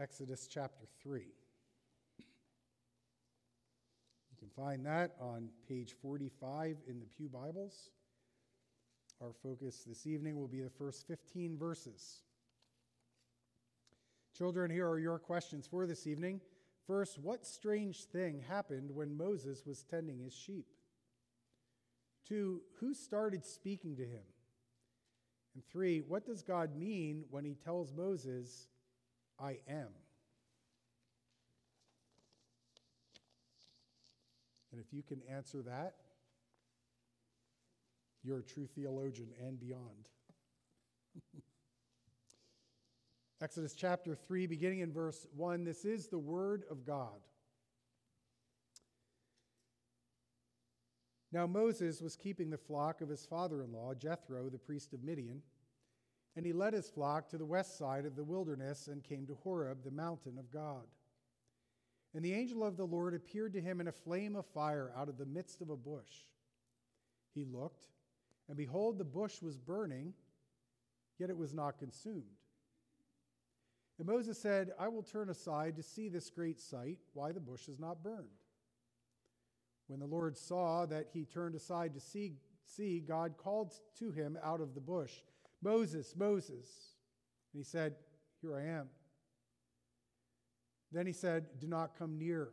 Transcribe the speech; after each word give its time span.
Exodus 0.00 0.48
chapter 0.48 0.86
3. 1.04 1.20
You 2.18 2.26
can 4.40 4.48
find 4.48 4.84
that 4.86 5.14
on 5.20 5.50
page 5.68 5.94
45 6.02 6.78
in 6.88 6.98
the 6.98 7.06
Pew 7.16 7.28
Bibles. 7.28 7.90
Our 9.20 9.32
focus 9.32 9.84
this 9.86 10.04
evening 10.04 10.36
will 10.36 10.48
be 10.48 10.62
the 10.62 10.70
first 10.70 11.06
15 11.06 11.56
verses. 11.56 12.22
Children, 14.36 14.68
here 14.72 14.88
are 14.88 14.98
your 14.98 15.20
questions 15.20 15.68
for 15.68 15.86
this 15.86 16.08
evening. 16.08 16.40
First, 16.88 17.20
what 17.20 17.46
strange 17.46 18.06
thing 18.06 18.42
happened 18.48 18.90
when 18.90 19.16
Moses 19.16 19.64
was 19.64 19.84
tending 19.84 20.18
his 20.18 20.34
sheep? 20.34 20.66
Two, 22.28 22.62
who 22.80 22.94
started 22.94 23.44
speaking 23.44 23.94
to 23.96 24.02
him? 24.02 24.24
And 25.54 25.64
three, 25.64 26.00
what 26.00 26.26
does 26.26 26.42
God 26.42 26.74
mean 26.74 27.26
when 27.30 27.44
he 27.44 27.54
tells 27.54 27.92
Moses, 27.92 28.66
I 29.40 29.58
am? 29.68 29.88
And 34.72 34.80
if 34.80 34.92
you 34.92 35.02
can 35.02 35.20
answer 35.30 35.62
that, 35.62 35.94
you're 38.24 38.38
a 38.38 38.42
true 38.42 38.66
theologian 38.74 39.28
and 39.40 39.60
beyond. 39.60 40.08
Exodus 43.40 43.74
chapter 43.74 44.14
3, 44.14 44.46
beginning 44.46 44.80
in 44.80 44.92
verse 44.92 45.26
1 45.36 45.64
this 45.64 45.84
is 45.84 46.08
the 46.08 46.18
word 46.18 46.64
of 46.70 46.84
God. 46.84 47.20
Now 51.30 51.46
Moses 51.46 52.00
was 52.00 52.16
keeping 52.16 52.48
the 52.50 52.56
flock 52.56 53.00
of 53.00 53.08
his 53.08 53.26
father 53.26 53.62
in 53.62 53.72
law, 53.72 53.92
Jethro, 53.92 54.48
the 54.48 54.58
priest 54.58 54.92
of 54.92 55.02
Midian, 55.02 55.42
and 56.36 56.44
he 56.44 56.52
led 56.52 56.74
his 56.74 56.90
flock 56.90 57.28
to 57.28 57.38
the 57.38 57.44
west 57.44 57.78
side 57.78 58.06
of 58.06 58.16
the 58.16 58.24
wilderness 58.24 58.88
and 58.88 59.04
came 59.04 59.26
to 59.26 59.38
Horeb, 59.42 59.84
the 59.84 59.90
mountain 59.90 60.38
of 60.38 60.50
God. 60.50 60.84
And 62.14 62.24
the 62.24 62.34
angel 62.34 62.64
of 62.64 62.76
the 62.76 62.84
Lord 62.84 63.14
appeared 63.14 63.52
to 63.54 63.60
him 63.60 63.80
in 63.80 63.88
a 63.88 63.92
flame 63.92 64.36
of 64.36 64.46
fire 64.46 64.92
out 64.96 65.08
of 65.08 65.18
the 65.18 65.26
midst 65.26 65.60
of 65.60 65.70
a 65.70 65.76
bush. 65.76 66.26
He 67.34 67.44
looked, 67.44 67.88
and 68.48 68.56
behold, 68.56 68.98
the 68.98 69.04
bush 69.04 69.42
was 69.42 69.56
burning, 69.56 70.14
yet 71.18 71.30
it 71.30 71.36
was 71.36 71.54
not 71.54 71.78
consumed. 71.78 72.22
And 73.98 74.08
Moses 74.08 74.40
said, 74.40 74.70
I 74.78 74.88
will 74.88 75.02
turn 75.02 75.30
aside 75.30 75.76
to 75.76 75.82
see 75.82 76.08
this 76.08 76.30
great 76.30 76.60
sight, 76.60 76.98
why 77.12 77.32
the 77.32 77.40
bush 77.40 77.68
is 77.68 77.78
not 77.78 78.02
burned. 78.02 78.28
When 79.86 80.00
the 80.00 80.06
Lord 80.06 80.36
saw 80.36 80.86
that 80.86 81.08
he 81.12 81.24
turned 81.24 81.54
aside 81.54 81.94
to 81.94 82.00
see, 82.00 82.34
see, 82.64 83.00
God 83.00 83.36
called 83.36 83.74
to 83.98 84.10
him 84.10 84.38
out 84.42 84.60
of 84.60 84.74
the 84.74 84.80
bush, 84.80 85.12
Moses, 85.64 86.14
Moses. 86.16 86.68
And 87.52 87.60
he 87.60 87.64
said, 87.64 87.94
Here 88.40 88.56
I 88.56 88.62
am. 88.78 88.88
Then 90.92 91.06
he 91.06 91.12
said, 91.12 91.46
Do 91.58 91.66
not 91.66 91.98
come 91.98 92.18
near. 92.18 92.50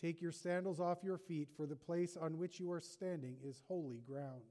Take 0.00 0.20
your 0.20 0.32
sandals 0.32 0.80
off 0.80 0.98
your 1.02 1.18
feet, 1.18 1.48
for 1.56 1.66
the 1.66 1.76
place 1.76 2.16
on 2.16 2.38
which 2.38 2.60
you 2.60 2.70
are 2.70 2.80
standing 2.80 3.36
is 3.44 3.62
holy 3.66 4.00
ground. 4.06 4.42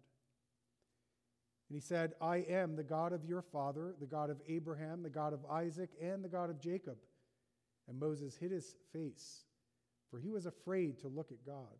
And 1.70 1.76
he 1.76 1.82
said, 1.82 2.14
I 2.22 2.38
am 2.38 2.76
the 2.76 2.84
God 2.84 3.14
of 3.14 3.24
your 3.24 3.42
father, 3.42 3.96
the 4.00 4.06
God 4.06 4.30
of 4.30 4.42
Abraham, 4.48 5.04
the 5.04 5.10
God 5.10 5.32
of 5.32 5.46
Isaac, 5.50 5.92
and 6.02 6.24
the 6.24 6.30
God 6.30 6.50
of 6.50 6.60
Jacob. 6.60 6.98
And 7.88 8.00
Moses 8.00 8.36
hid 8.36 8.52
his 8.52 8.76
face 8.92 9.46
for 10.12 10.20
he 10.20 10.30
was 10.30 10.46
afraid 10.46 11.00
to 11.00 11.08
look 11.08 11.32
at 11.32 11.46
God. 11.46 11.80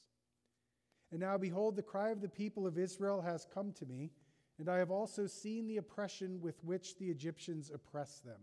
And 1.11 1.19
now, 1.19 1.37
behold, 1.37 1.75
the 1.75 1.81
cry 1.81 2.09
of 2.09 2.21
the 2.21 2.29
people 2.29 2.65
of 2.65 2.77
Israel 2.77 3.21
has 3.21 3.45
come 3.53 3.73
to 3.73 3.85
me, 3.85 4.11
and 4.59 4.69
I 4.69 4.77
have 4.77 4.91
also 4.91 5.27
seen 5.27 5.67
the 5.67 5.77
oppression 5.77 6.39
with 6.41 6.63
which 6.63 6.97
the 6.97 7.09
Egyptians 7.09 7.71
oppress 7.73 8.19
them. 8.19 8.39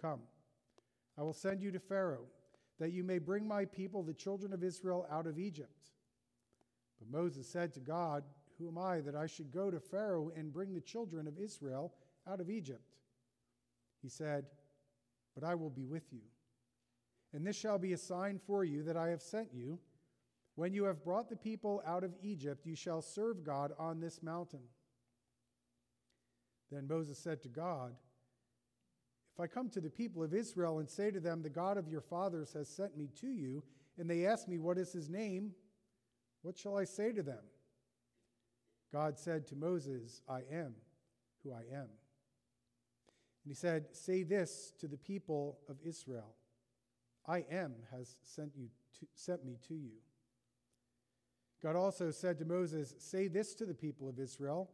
Come, 0.00 0.20
I 1.18 1.22
will 1.22 1.32
send 1.32 1.60
you 1.60 1.70
to 1.72 1.80
Pharaoh, 1.80 2.26
that 2.78 2.92
you 2.92 3.02
may 3.02 3.18
bring 3.18 3.46
my 3.46 3.64
people, 3.64 4.02
the 4.02 4.14
children 4.14 4.52
of 4.52 4.62
Israel, 4.62 5.06
out 5.10 5.26
of 5.26 5.38
Egypt. 5.38 5.90
But 6.98 7.10
Moses 7.10 7.48
said 7.48 7.74
to 7.74 7.80
God, 7.80 8.24
Who 8.58 8.68
am 8.68 8.78
I 8.78 9.00
that 9.00 9.16
I 9.16 9.26
should 9.26 9.50
go 9.50 9.70
to 9.70 9.80
Pharaoh 9.80 10.30
and 10.36 10.52
bring 10.52 10.72
the 10.72 10.80
children 10.80 11.26
of 11.26 11.38
Israel 11.38 11.92
out 12.30 12.40
of 12.40 12.48
Egypt? 12.48 12.96
He 14.02 14.08
said, 14.08 14.46
But 15.34 15.44
I 15.44 15.54
will 15.54 15.70
be 15.70 15.84
with 15.84 16.12
you 16.12 16.20
and 17.32 17.46
this 17.46 17.56
shall 17.56 17.78
be 17.78 17.92
a 17.92 17.98
sign 17.98 18.40
for 18.46 18.64
you 18.64 18.82
that 18.84 18.96
I 18.96 19.08
have 19.08 19.22
sent 19.22 19.48
you. 19.54 19.78
When 20.54 20.74
you 20.74 20.84
have 20.84 21.04
brought 21.04 21.28
the 21.28 21.36
people 21.36 21.82
out 21.86 22.04
of 22.04 22.14
Egypt, 22.22 22.66
you 22.66 22.74
shall 22.74 23.02
serve 23.02 23.44
God 23.44 23.72
on 23.78 24.00
this 24.00 24.22
mountain. 24.22 24.60
Then 26.70 26.86
Moses 26.86 27.18
said 27.18 27.42
to 27.42 27.48
God, 27.48 27.94
If 29.34 29.40
I 29.40 29.46
come 29.46 29.68
to 29.70 29.80
the 29.80 29.90
people 29.90 30.22
of 30.22 30.34
Israel 30.34 30.78
and 30.78 30.88
say 30.88 31.10
to 31.10 31.20
them, 31.20 31.42
The 31.42 31.50
God 31.50 31.76
of 31.76 31.88
your 31.88 32.00
fathers 32.00 32.52
has 32.52 32.68
sent 32.68 32.96
me 32.96 33.08
to 33.20 33.28
you, 33.28 33.62
and 33.98 34.08
they 34.08 34.26
ask 34.26 34.48
me, 34.48 34.58
What 34.58 34.78
is 34.78 34.92
his 34.92 35.08
name? 35.08 35.52
What 36.42 36.56
shall 36.56 36.76
I 36.76 36.84
say 36.84 37.12
to 37.12 37.22
them? 37.22 37.42
God 38.92 39.18
said 39.18 39.46
to 39.48 39.56
Moses, 39.56 40.22
I 40.28 40.40
am 40.50 40.74
who 41.42 41.52
I 41.52 41.62
am. 41.72 41.88
And 43.44 43.48
he 43.48 43.54
said, 43.54 43.86
Say 43.92 44.22
this 44.22 44.72
to 44.80 44.88
the 44.88 44.96
people 44.96 45.58
of 45.68 45.76
Israel. 45.84 46.34
I 47.26 47.44
am 47.50 47.74
has 47.90 48.16
sent, 48.22 48.52
you 48.56 48.68
to, 48.98 49.06
sent 49.14 49.44
me 49.44 49.56
to 49.68 49.74
you. 49.74 49.92
God 51.62 51.76
also 51.76 52.10
said 52.10 52.38
to 52.38 52.44
Moses, 52.44 52.94
Say 52.98 53.28
this 53.28 53.54
to 53.56 53.66
the 53.66 53.74
people 53.74 54.08
of 54.08 54.18
Israel 54.18 54.70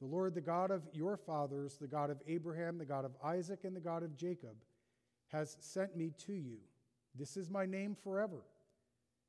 The 0.00 0.06
Lord, 0.06 0.34
the 0.34 0.40
God 0.40 0.70
of 0.70 0.82
your 0.92 1.16
fathers, 1.16 1.76
the 1.80 1.86
God 1.86 2.10
of 2.10 2.20
Abraham, 2.26 2.78
the 2.78 2.84
God 2.84 3.04
of 3.04 3.12
Isaac, 3.22 3.64
and 3.64 3.76
the 3.76 3.80
God 3.80 4.02
of 4.02 4.16
Jacob, 4.16 4.56
has 5.28 5.56
sent 5.60 5.96
me 5.96 6.12
to 6.26 6.32
you. 6.32 6.58
This 7.14 7.36
is 7.36 7.50
my 7.50 7.66
name 7.66 7.94
forever, 8.02 8.42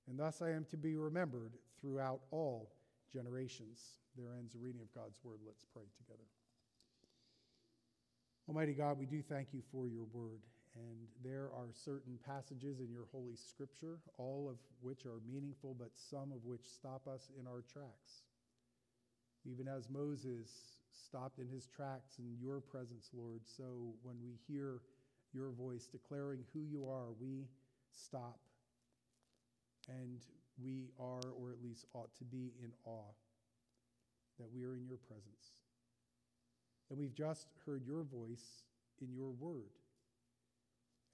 and 0.08 0.18
thus 0.18 0.42
I 0.42 0.52
am 0.52 0.66
to 0.66 0.78
be 0.78 0.96
remembered 0.96 1.54
throughout 1.82 2.22
all 2.32 2.72
generations. 3.12 4.00
There 4.18 4.34
ends 4.38 4.54
the 4.54 4.60
reading 4.60 4.82
of 4.82 4.94
God's 4.94 5.18
word. 5.24 5.40
Let's 5.46 5.66
pray 5.74 5.84
together. 5.98 6.24
Almighty 8.48 8.74
God, 8.74 8.98
we 8.98 9.06
do 9.06 9.22
thank 9.22 9.54
you 9.54 9.62
for 9.72 9.88
your 9.88 10.06
word. 10.14 10.42
And 10.76 11.08
there 11.24 11.50
are 11.56 11.72
certain 11.72 12.20
passages 12.26 12.80
in 12.80 12.92
your 12.92 13.06
Holy 13.12 13.36
Scripture, 13.36 14.00
all 14.18 14.50
of 14.50 14.58
which 14.82 15.06
are 15.06 15.22
meaningful, 15.26 15.74
but 15.78 15.92
some 15.96 16.32
of 16.34 16.44
which 16.44 16.66
stop 16.68 17.08
us 17.08 17.30
in 17.40 17.48
our 17.48 17.64
tracks. 17.72 18.24
Even 19.46 19.68
as 19.68 19.90
Moses 19.90 20.50
stopped 20.92 21.40
in 21.40 21.48
his 21.48 21.68
tracks 21.68 22.20
in 22.20 22.36
your 22.42 22.60
presence, 22.60 23.10
Lord, 23.14 23.42
so 23.46 23.94
when 24.04 24.16
we 24.22 24.38
hear 24.48 24.82
your 25.34 25.52
voice 25.52 25.88
declaring 25.88 26.44
who 26.54 26.64
you 26.64 26.90
are, 26.90 27.14
we 27.20 27.48
stop. 27.92 28.40
And 29.88 30.20
we 30.62 30.90
are, 31.00 31.32
or 31.40 31.52
at 31.52 31.64
least 31.64 31.86
ought 31.94 32.16
to 32.18 32.24
be, 32.26 32.52
in 32.64 32.72
awe 32.86 33.14
that 34.40 34.52
we 34.54 34.64
are 34.64 34.76
in 34.76 34.86
your 34.86 34.98
presence. 34.98 35.54
And 36.90 37.00
we've 37.00 37.16
just 37.16 37.48
heard 37.66 37.86
your 37.86 38.04
voice 38.04 38.64
in 39.02 39.14
your 39.14 39.30
word. 39.32 39.72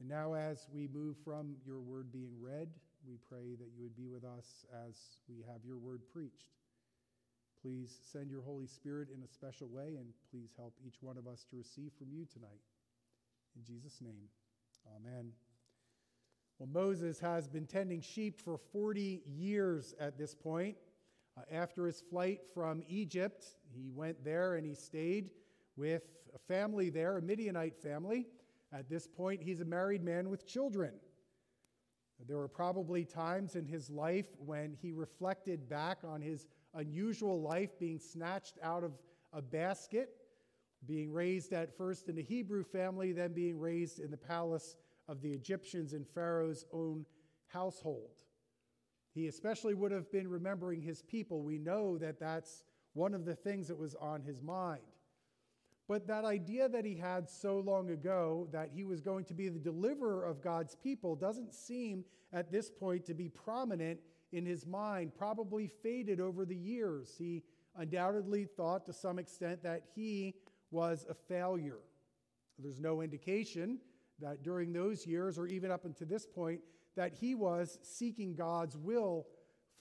And 0.01 0.09
now, 0.09 0.34
as 0.34 0.66
we 0.73 0.88
move 0.91 1.16
from 1.23 1.57
your 1.63 1.80
word 1.80 2.12
being 2.12 2.33
read, 2.39 2.69
we 3.07 3.18
pray 3.30 3.53
that 3.59 3.69
you 3.77 3.83
would 3.83 3.95
be 3.95 4.07
with 4.07 4.24
us 4.24 4.65
as 4.88 4.95
we 5.30 5.44
have 5.48 5.63
your 5.63 5.77
word 5.77 6.01
preached. 6.12 6.48
Please 7.62 8.00
send 8.12 8.31
your 8.31 8.42
Holy 8.42 8.65
Spirit 8.65 9.09
in 9.15 9.21
a 9.21 9.27
special 9.27 9.68
way, 9.68 9.98
and 10.00 10.07
please 10.31 10.53
help 10.57 10.74
each 10.83 10.95
one 11.01 11.19
of 11.19 11.27
us 11.27 11.45
to 11.51 11.56
receive 11.56 11.92
from 12.00 12.07
you 12.12 12.25
tonight. 12.33 12.63
In 13.56 13.63
Jesus' 13.63 14.01
name, 14.01 14.24
amen. 14.98 15.33
Well, 16.57 16.69
Moses 16.74 17.19
has 17.19 17.48
been 17.48 17.68
tending 17.68 18.01
sheep 18.01 18.42
for 18.42 18.57
40 18.57 19.21
years 19.27 19.94
at 20.00 20.18
this 20.18 20.33
point. 20.33 20.77
Uh, 21.38 21.42
after 21.51 21.86
his 21.86 22.01
flight 22.01 22.39
from 22.56 22.81
Egypt, 22.89 23.45
he 23.71 23.92
went 23.92 24.25
there 24.25 24.56
and 24.56 24.65
he 24.65 24.74
stayed 24.74 25.30
with 25.75 26.01
a 26.33 26.39
family 26.39 26.89
there, 26.89 27.19
a 27.19 27.21
Midianite 27.21 27.77
family. 27.77 28.25
At 28.73 28.89
this 28.89 29.07
point, 29.07 29.41
he's 29.41 29.62
a 29.62 29.65
married 29.65 30.03
man 30.03 30.29
with 30.29 30.47
children. 30.47 30.94
There 32.27 32.38
were 32.38 32.47
probably 32.47 33.03
times 33.03 33.56
in 33.56 33.65
his 33.65 33.89
life 33.89 34.27
when 34.38 34.77
he 34.81 34.91
reflected 34.91 35.68
back 35.68 36.00
on 36.03 36.21
his 36.21 36.47
unusual 36.75 37.41
life 37.41 37.77
being 37.79 38.00
snatched 38.00 38.57
out 38.62 38.83
of 38.83 38.91
a 39.33 39.41
basket, 39.41 40.09
being 40.85 41.12
raised 41.12 41.51
at 41.51 41.75
first 41.75 42.09
in 42.09 42.18
a 42.18 42.21
Hebrew 42.21 42.63
family, 42.63 43.12
then 43.12 43.33
being 43.33 43.59
raised 43.59 44.00
in 44.00 44.12
the 44.12 44.18
palace 44.18 44.75
of 45.07 45.21
the 45.21 45.31
Egyptians 45.31 45.94
in 45.94 46.06
Pharaoh's 46.06 46.65
own 46.71 47.06
household. 47.47 48.12
He 49.13 49.27
especially 49.27 49.74
would 49.74 49.91
have 49.91 50.12
been 50.12 50.27
remembering 50.27 50.81
his 50.81 51.01
people. 51.01 51.44
We 51.44 51.57
know 51.57 51.97
that 51.97 52.19
that's 52.19 52.63
one 52.94 53.13
of 53.13 53.25
the 53.25 53.35
things 53.35 53.67
that 53.67 53.77
was 53.77 53.95
on 53.95 54.21
his 54.21 54.41
mind. 54.41 54.81
But 55.91 56.07
that 56.07 56.23
idea 56.23 56.69
that 56.69 56.85
he 56.85 56.95
had 56.95 57.29
so 57.29 57.59
long 57.59 57.89
ago 57.89 58.47
that 58.53 58.69
he 58.73 58.85
was 58.85 59.01
going 59.01 59.25
to 59.25 59.33
be 59.33 59.49
the 59.49 59.59
deliverer 59.59 60.23
of 60.23 60.41
God's 60.41 60.73
people 60.73 61.17
doesn't 61.17 61.53
seem 61.53 62.05
at 62.31 62.49
this 62.49 62.71
point 62.71 63.03
to 63.07 63.13
be 63.13 63.27
prominent 63.27 63.99
in 64.31 64.45
his 64.45 64.65
mind, 64.65 65.11
probably 65.13 65.67
faded 65.67 66.21
over 66.21 66.45
the 66.45 66.55
years. 66.55 67.15
He 67.17 67.43
undoubtedly 67.75 68.45
thought 68.45 68.85
to 68.85 68.93
some 68.93 69.19
extent 69.19 69.63
that 69.63 69.83
he 69.93 70.35
was 70.71 71.05
a 71.09 71.13
failure. 71.13 71.79
There's 72.57 72.79
no 72.79 73.01
indication 73.01 73.77
that 74.21 74.43
during 74.43 74.71
those 74.71 75.05
years, 75.05 75.38
or 75.38 75.45
even 75.47 75.71
up 75.71 75.83
until 75.83 76.07
this 76.07 76.25
point, 76.25 76.61
that 76.95 77.13
he 77.13 77.35
was 77.35 77.79
seeking 77.81 78.33
God's 78.33 78.77
will 78.77 79.27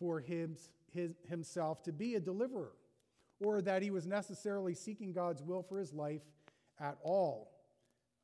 for 0.00 0.18
him, 0.18 0.56
his, 0.92 1.14
himself 1.28 1.84
to 1.84 1.92
be 1.92 2.16
a 2.16 2.20
deliverer, 2.20 2.72
or 3.40 3.62
that 3.62 3.82
he 3.82 3.90
was 3.90 4.06
necessarily 4.06 4.74
seeking 4.74 5.12
God's 5.12 5.42
will 5.42 5.62
for 5.62 5.78
his 5.78 5.92
life 5.92 6.22
at 6.78 6.96
all. 7.02 7.52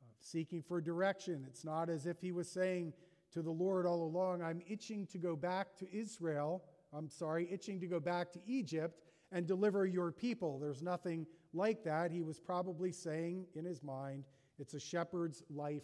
Uh, 0.03 0.13
seeking 0.21 0.63
for 0.63 0.81
direction. 0.81 1.45
It's 1.49 1.65
not 1.65 1.89
as 1.89 2.07
if 2.07 2.21
he 2.21 2.33
was 2.33 2.49
saying 2.49 2.93
to 3.33 3.43
the 3.43 3.51
Lord 3.51 3.87
all 3.87 4.03
along, 4.03 4.43
I'm 4.43 4.63
itching 4.69 5.07
to 5.09 5.19
go 5.19 5.37
back 5.37 5.77
to 5.77 5.93
Israel. 5.95 6.63
I'm 6.93 7.09
sorry, 7.09 7.49
itching 7.51 7.81
to 7.81 7.87
go 7.87 8.01
back 8.01 8.33
to 8.33 8.41
Egypt 8.47 9.03
and 9.33 9.47
deliver 9.47 9.87
your 9.87 10.13
people. 10.13 10.59
There's 10.59 10.83
nothing 10.83 11.27
like 11.53 11.83
that. 11.85 12.11
He 12.11 12.23
was 12.23 12.39
probably 12.39 12.93
saying 12.93 13.47
in 13.55 13.65
his 13.65 13.83
mind, 13.83 14.25
It's 14.59 14.75
a 14.75 14.81
shepherd's 14.81 15.43
life 15.51 15.83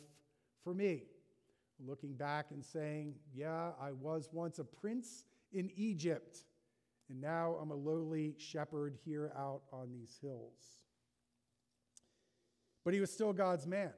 for 0.62 0.74
me 0.74 1.04
looking 1.86 2.14
back 2.14 2.46
and 2.50 2.64
saying, 2.64 3.14
Yeah, 3.34 3.72
I 3.80 3.92
was 3.92 4.28
once 4.32 4.58
a 4.58 4.64
prince 4.64 5.24
in 5.52 5.70
Egypt, 5.76 6.44
and 7.08 7.20
now 7.20 7.56
I'm 7.60 7.70
a 7.70 7.76
lowly 7.76 8.34
shepherd 8.38 8.96
here 9.04 9.32
out 9.36 9.62
on 9.72 9.92
these 9.92 10.18
hills. 10.22 10.78
But 12.84 12.94
he 12.94 13.00
was 13.00 13.12
still 13.12 13.32
God's 13.32 13.66
man. 13.66 13.92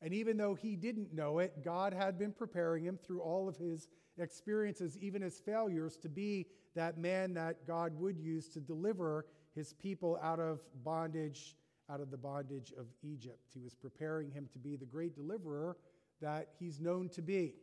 And 0.00 0.12
even 0.12 0.36
though 0.36 0.54
he 0.54 0.76
didn't 0.76 1.14
know 1.14 1.38
it, 1.38 1.64
God 1.64 1.94
had 1.94 2.18
been 2.18 2.32
preparing 2.32 2.84
him 2.84 2.98
through 3.02 3.20
all 3.20 3.48
of 3.48 3.56
his 3.56 3.88
experiences, 4.18 4.98
even 4.98 5.22
his 5.22 5.40
failures, 5.40 5.96
to 5.98 6.08
be 6.08 6.46
that 6.74 6.98
man 6.98 7.34
that 7.34 7.66
God 7.66 7.98
would 7.98 8.18
use 8.18 8.48
to 8.50 8.60
deliver 8.60 9.26
his 9.54 9.72
people 9.72 10.18
out 10.22 10.40
of 10.40 10.60
bondage, 10.82 11.56
out 11.90 12.00
of 12.00 12.10
the 12.10 12.16
bondage 12.16 12.72
of 12.78 12.86
Egypt. 13.02 13.50
He 13.52 13.60
was 13.60 13.74
preparing 13.74 14.30
him 14.30 14.48
to 14.52 14.58
be 14.58 14.76
the 14.76 14.86
great 14.86 15.14
deliverer 15.14 15.76
that 16.20 16.48
he's 16.58 16.80
known 16.80 17.08
to 17.10 17.22
be. 17.22 17.54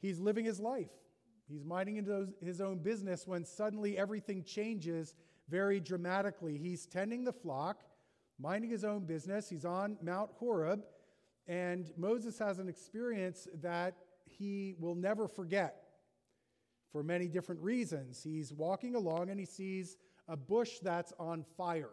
He's 0.00 0.18
living 0.18 0.44
his 0.44 0.60
life. 0.60 0.90
He's 1.50 1.64
minding 1.64 2.06
his 2.40 2.60
own 2.60 2.78
business 2.78 3.26
when 3.26 3.44
suddenly 3.44 3.98
everything 3.98 4.44
changes 4.44 5.14
very 5.48 5.80
dramatically. 5.80 6.56
He's 6.56 6.86
tending 6.86 7.24
the 7.24 7.32
flock, 7.32 7.82
minding 8.38 8.70
his 8.70 8.84
own 8.84 9.04
business. 9.04 9.48
He's 9.48 9.64
on 9.64 9.96
Mount 10.00 10.30
Horeb, 10.38 10.84
and 11.48 11.90
Moses 11.96 12.38
has 12.38 12.60
an 12.60 12.68
experience 12.68 13.48
that 13.62 13.96
he 14.24 14.76
will 14.78 14.94
never 14.94 15.26
forget 15.26 15.82
for 16.92 17.02
many 17.02 17.26
different 17.26 17.60
reasons. 17.60 18.22
He's 18.22 18.52
walking 18.52 18.94
along 18.94 19.30
and 19.30 19.38
he 19.38 19.46
sees 19.46 19.96
a 20.28 20.36
bush 20.36 20.78
that's 20.82 21.12
on 21.18 21.44
fire. 21.56 21.90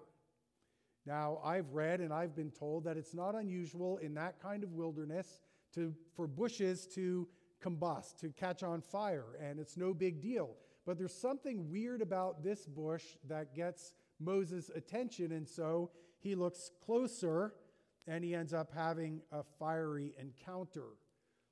Now, 1.05 1.39
I've 1.43 1.71
read 1.71 1.99
and 2.01 2.13
I've 2.13 2.35
been 2.35 2.51
told 2.51 2.83
that 2.83 2.97
it's 2.97 3.13
not 3.13 3.33
unusual 3.33 3.97
in 3.97 4.13
that 4.15 4.39
kind 4.39 4.63
of 4.63 4.73
wilderness 4.73 5.41
to, 5.73 5.95
for 6.15 6.27
bushes 6.27 6.85
to 6.95 7.27
combust, 7.63 8.19
to 8.19 8.29
catch 8.29 8.63
on 8.63 8.81
fire, 8.81 9.37
and 9.41 9.59
it's 9.59 9.77
no 9.77 9.93
big 9.93 10.21
deal. 10.21 10.55
But 10.85 10.97
there's 10.97 11.13
something 11.13 11.69
weird 11.69 12.01
about 12.01 12.43
this 12.43 12.65
bush 12.65 13.03
that 13.27 13.55
gets 13.55 13.93
Moses' 14.19 14.71
attention, 14.75 15.31
and 15.33 15.47
so 15.47 15.91
he 16.19 16.35
looks 16.35 16.71
closer 16.85 17.53
and 18.07 18.23
he 18.23 18.33
ends 18.33 18.53
up 18.53 18.71
having 18.73 19.21
a 19.31 19.43
fiery 19.59 20.13
encounter. 20.19 20.95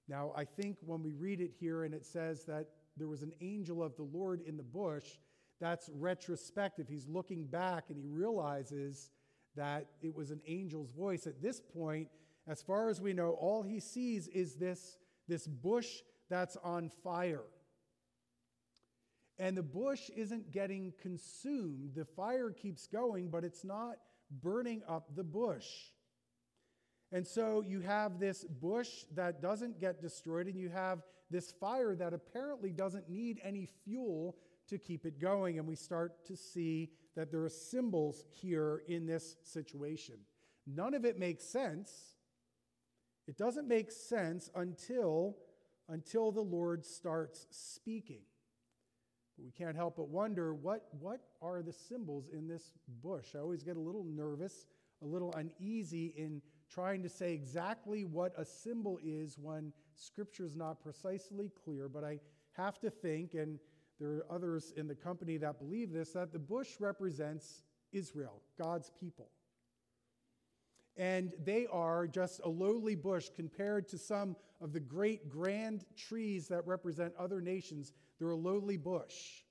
Now, 0.08 0.32
I 0.36 0.46
think 0.46 0.78
when 0.82 1.04
we 1.04 1.14
read 1.14 1.42
it 1.42 1.52
here 1.60 1.84
and 1.84 1.94
it 1.94 2.06
says 2.06 2.46
that 2.46 2.70
there 2.96 3.08
was 3.08 3.24
an 3.24 3.34
angel 3.42 3.84
of 3.84 3.96
the 3.98 4.04
Lord 4.04 4.42
in 4.42 4.56
the 4.56 4.64
bush, 4.64 5.06
that's 5.60 5.90
retrospective. 5.94 6.88
He's 6.88 7.08
looking 7.08 7.46
back 7.46 7.86
and 7.90 7.98
he 7.98 8.08
realizes 8.08 9.10
that 9.56 9.88
it 10.02 10.14
was 10.16 10.32
an 10.32 10.42
angel's 10.48 10.92
voice. 10.92 11.28
At 11.28 11.42
this 11.42 11.60
point, 11.60 12.08
as 12.48 12.62
far 12.62 12.90
as 12.90 13.02
we 13.02 13.14
know, 13.14 13.32
all 13.32 13.64
he 13.64 13.80
sees 13.80 14.28
is 14.28 14.56
this, 14.56 14.98
this 15.28 15.48
bush 15.48 15.88
that's 16.30 16.58
on 16.64 16.90
fire. 17.04 17.44
And 19.38 19.58
the 19.58 19.64
bush 19.64 20.10
isn't 20.16 20.52
getting 20.52 20.94
consumed. 21.02 21.92
The 21.96 22.06
fire 22.06 22.52
keeps 22.52 22.88
going, 22.88 23.30
but 23.30 23.44
it's 23.44 23.66
not 23.66 23.98
burning 24.42 24.82
up 24.88 25.16
the 25.16 25.24
bush. 25.24 25.68
And 27.12 27.26
so 27.26 27.62
you 27.62 27.82
have 27.82 28.20
this 28.20 28.44
bush 28.44 28.90
that 29.14 29.42
doesn't 29.42 29.80
get 29.80 30.02
destroyed, 30.02 30.48
and 30.48 30.60
you 30.60 30.70
have 30.70 31.04
this 31.30 31.52
fire 31.52 31.96
that 31.96 32.14
apparently 32.14 32.72
doesn't 32.72 33.10
need 33.10 33.40
any 33.44 33.68
fuel 33.84 34.38
to 34.70 34.78
keep 34.78 35.06
it 35.06 35.20
going. 35.20 35.60
And 35.60 35.68
we 35.68 35.76
start 35.76 36.26
to 36.26 36.36
see 36.36 36.92
that 37.16 37.32
there 37.32 37.44
are 37.44 37.50
symbols 37.50 38.24
here 38.30 38.84
in 38.88 39.06
this 39.06 39.36
situation. 39.44 40.16
None 40.66 40.94
of 40.94 41.06
it 41.06 41.20
makes 41.20 41.44
sense. 41.44 42.15
It 43.28 43.38
doesn't 43.38 43.68
make 43.68 43.92
sense 43.92 44.50
until, 44.56 45.38
until 45.90 46.32
the 46.32 46.42
Lord 46.42 46.86
starts 46.86 47.48
speaking. 47.50 48.22
We 49.38 49.52
can't 49.52 49.76
help 49.76 49.98
but 49.98 50.08
wonder 50.08 50.54
what, 50.54 50.88
what 51.00 51.20
are 51.42 51.62
the 51.62 51.74
symbols 51.74 52.30
in 52.32 52.48
this 52.48 52.72
bush? 53.04 53.36
I 53.36 53.40
always 53.40 53.64
get 53.64 53.76
a 53.76 53.82
little 53.82 54.06
nervous, 54.06 54.68
a 55.02 55.06
little 55.06 55.34
uneasy 55.34 56.14
in 56.16 56.42
trying 56.70 57.04
to 57.04 57.10
say 57.10 57.34
exactly 57.34 58.06
what 58.06 58.34
a 58.38 58.46
symbol 58.46 58.98
is 59.04 59.38
when 59.38 59.74
Scripture 59.96 60.46
is 60.46 60.56
not 60.56 60.82
precisely 60.82 61.52
clear, 61.64 61.90
but 61.90 62.04
I 62.04 62.20
have 62.54 62.80
to 62.80 62.90
think, 62.90 63.34
and 63.34 63.60
there 64.00 64.10
are 64.10 64.26
others 64.30 64.74
in 64.78 64.88
the 64.88 64.96
company 64.96 65.38
that 65.38 65.60
believe 65.60 65.92
this, 65.92 66.12
that 66.12 66.32
the 66.32 66.40
bush 66.40 66.70
represents 66.80 67.64
Israel, 67.92 68.42
God's 68.58 68.92
people. 69.00 69.30
And 70.98 71.34
they 71.44 71.68
are 71.72 72.08
just 72.08 72.40
a 72.44 72.50
lowly 72.50 72.96
bush 72.96 73.28
compared 73.36 73.88
to 73.90 73.98
some 73.98 74.36
of 74.62 74.72
the 74.72 74.80
great 74.80 75.30
grand 75.30 75.86
trees 75.98 76.48
that 76.48 76.66
represent 76.66 77.14
other 77.20 77.42
nations. 77.42 77.92
They're 78.18 78.30
a 78.30 78.36
lowly 78.36 78.78
bush. 78.78 79.44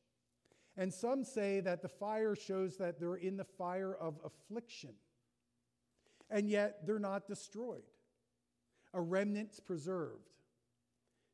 And 0.77 0.93
some 0.93 1.23
say 1.23 1.61
that 1.61 1.83
the 1.83 1.89
fire 1.89 2.35
shows 2.35 2.77
that 2.79 2.99
they're 2.99 3.17
in 3.17 3.37
the 3.37 3.45
fire 3.45 3.95
of 3.95 4.19
affliction. 4.25 4.95
And 6.31 6.49
yet 6.49 6.87
they're 6.87 6.99
not 6.99 7.29
destroyed. 7.29 7.83
A 8.95 9.01
remnant's 9.01 9.61
preserved. 9.61 10.31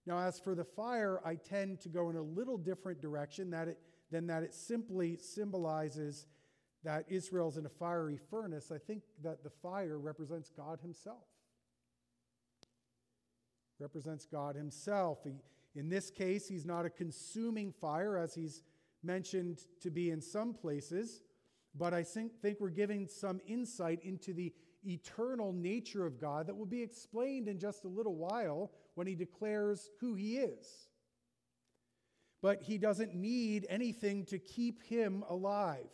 Now, 0.07 0.19
as 0.19 0.41
for 0.41 0.55
the 0.55 0.65
fire, 0.65 1.21
I 1.25 1.37
tend 1.37 1.81
to 1.83 1.89
go 1.89 2.11
in 2.11 2.17
a 2.17 2.23
little 2.23 2.59
different 2.59 3.01
direction 3.01 3.51
that 3.51 3.69
it, 3.69 3.79
than 4.11 4.27
that 4.27 4.43
it 4.43 4.55
simply 4.55 5.17
symbolizes 5.17 6.27
that 6.85 7.05
Israel's 7.09 7.57
in 7.57 7.67
a 7.67 7.71
fiery 7.71 8.19
furnace. 8.31 8.71
I 8.73 8.79
think 8.79 9.03
that 9.23 9.43
the 9.43 9.51
fire 9.51 9.99
represents 9.99 10.51
God 10.51 10.81
Himself. 10.81 11.27
Represents 13.79 14.27
God 14.27 14.57
Himself. 14.57 15.19
He, 15.25 15.33
in 15.75 15.89
this 15.89 16.11
case, 16.11 16.49
He's 16.49 16.65
not 16.65 16.87
a 16.87 16.91
consuming 16.91 17.73
fire, 17.73 18.17
as 18.17 18.35
He's 18.35 18.63
mentioned 19.03 19.63
to 19.81 19.91
be 19.91 20.11
in 20.11 20.21
some 20.21 20.53
places, 20.53 21.23
but 21.75 21.95
I 21.95 22.03
think, 22.03 22.33
think 22.41 22.59
we're 22.61 22.71
giving 22.71 23.07
some 23.07 23.41
insight 23.47 24.01
into 24.03 24.33
the 24.33 24.53
eternal 24.85 25.53
nature 25.53 26.07
of 26.07 26.21
God 26.21 26.47
that 26.47 26.57
will 26.57 26.67
be 26.67 26.83
explained 26.83 27.49
in 27.49 27.59
just 27.59 27.85
a 27.85 27.89
little 27.89 28.17
while 28.17 28.71
when 28.95 29.07
he 29.07 29.15
declares 29.15 29.91
who 30.01 30.15
he 30.15 30.39
is. 30.39 30.89
But 32.43 32.63
he 32.63 32.79
doesn't 32.79 33.15
need 33.15 33.67
anything 33.69 34.25
to 34.27 34.39
keep 34.39 34.83
him 34.83 35.23
alive. 35.29 35.91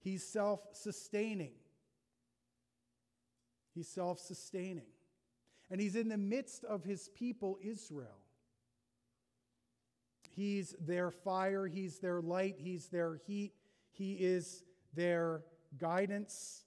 He's 0.00 0.24
self 0.24 0.60
sustaining. 0.72 1.52
He's 3.74 3.88
self 3.88 4.18
sustaining. 4.18 4.86
And 5.70 5.80
he's 5.80 5.96
in 5.96 6.08
the 6.08 6.16
midst 6.16 6.64
of 6.64 6.84
his 6.84 7.10
people, 7.10 7.58
Israel. 7.62 8.22
He's 10.30 10.74
their 10.80 11.10
fire, 11.10 11.66
he's 11.66 11.98
their 11.98 12.22
light, 12.22 12.56
he's 12.58 12.86
their 12.88 13.20
heat, 13.26 13.54
he 13.90 14.14
is 14.14 14.62
their 14.94 15.42
guidance, 15.78 16.64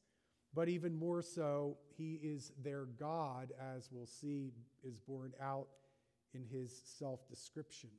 but 0.53 0.67
even 0.67 0.93
more 0.93 1.21
so, 1.21 1.77
he 1.97 2.19
is 2.21 2.51
their 2.61 2.85
God, 2.85 3.53
as 3.75 3.89
we'll 3.91 4.05
see 4.05 4.51
is 4.83 4.99
borne 4.99 5.31
out 5.41 5.67
in 6.33 6.43
his 6.43 6.81
self 6.97 7.27
description. 7.29 7.89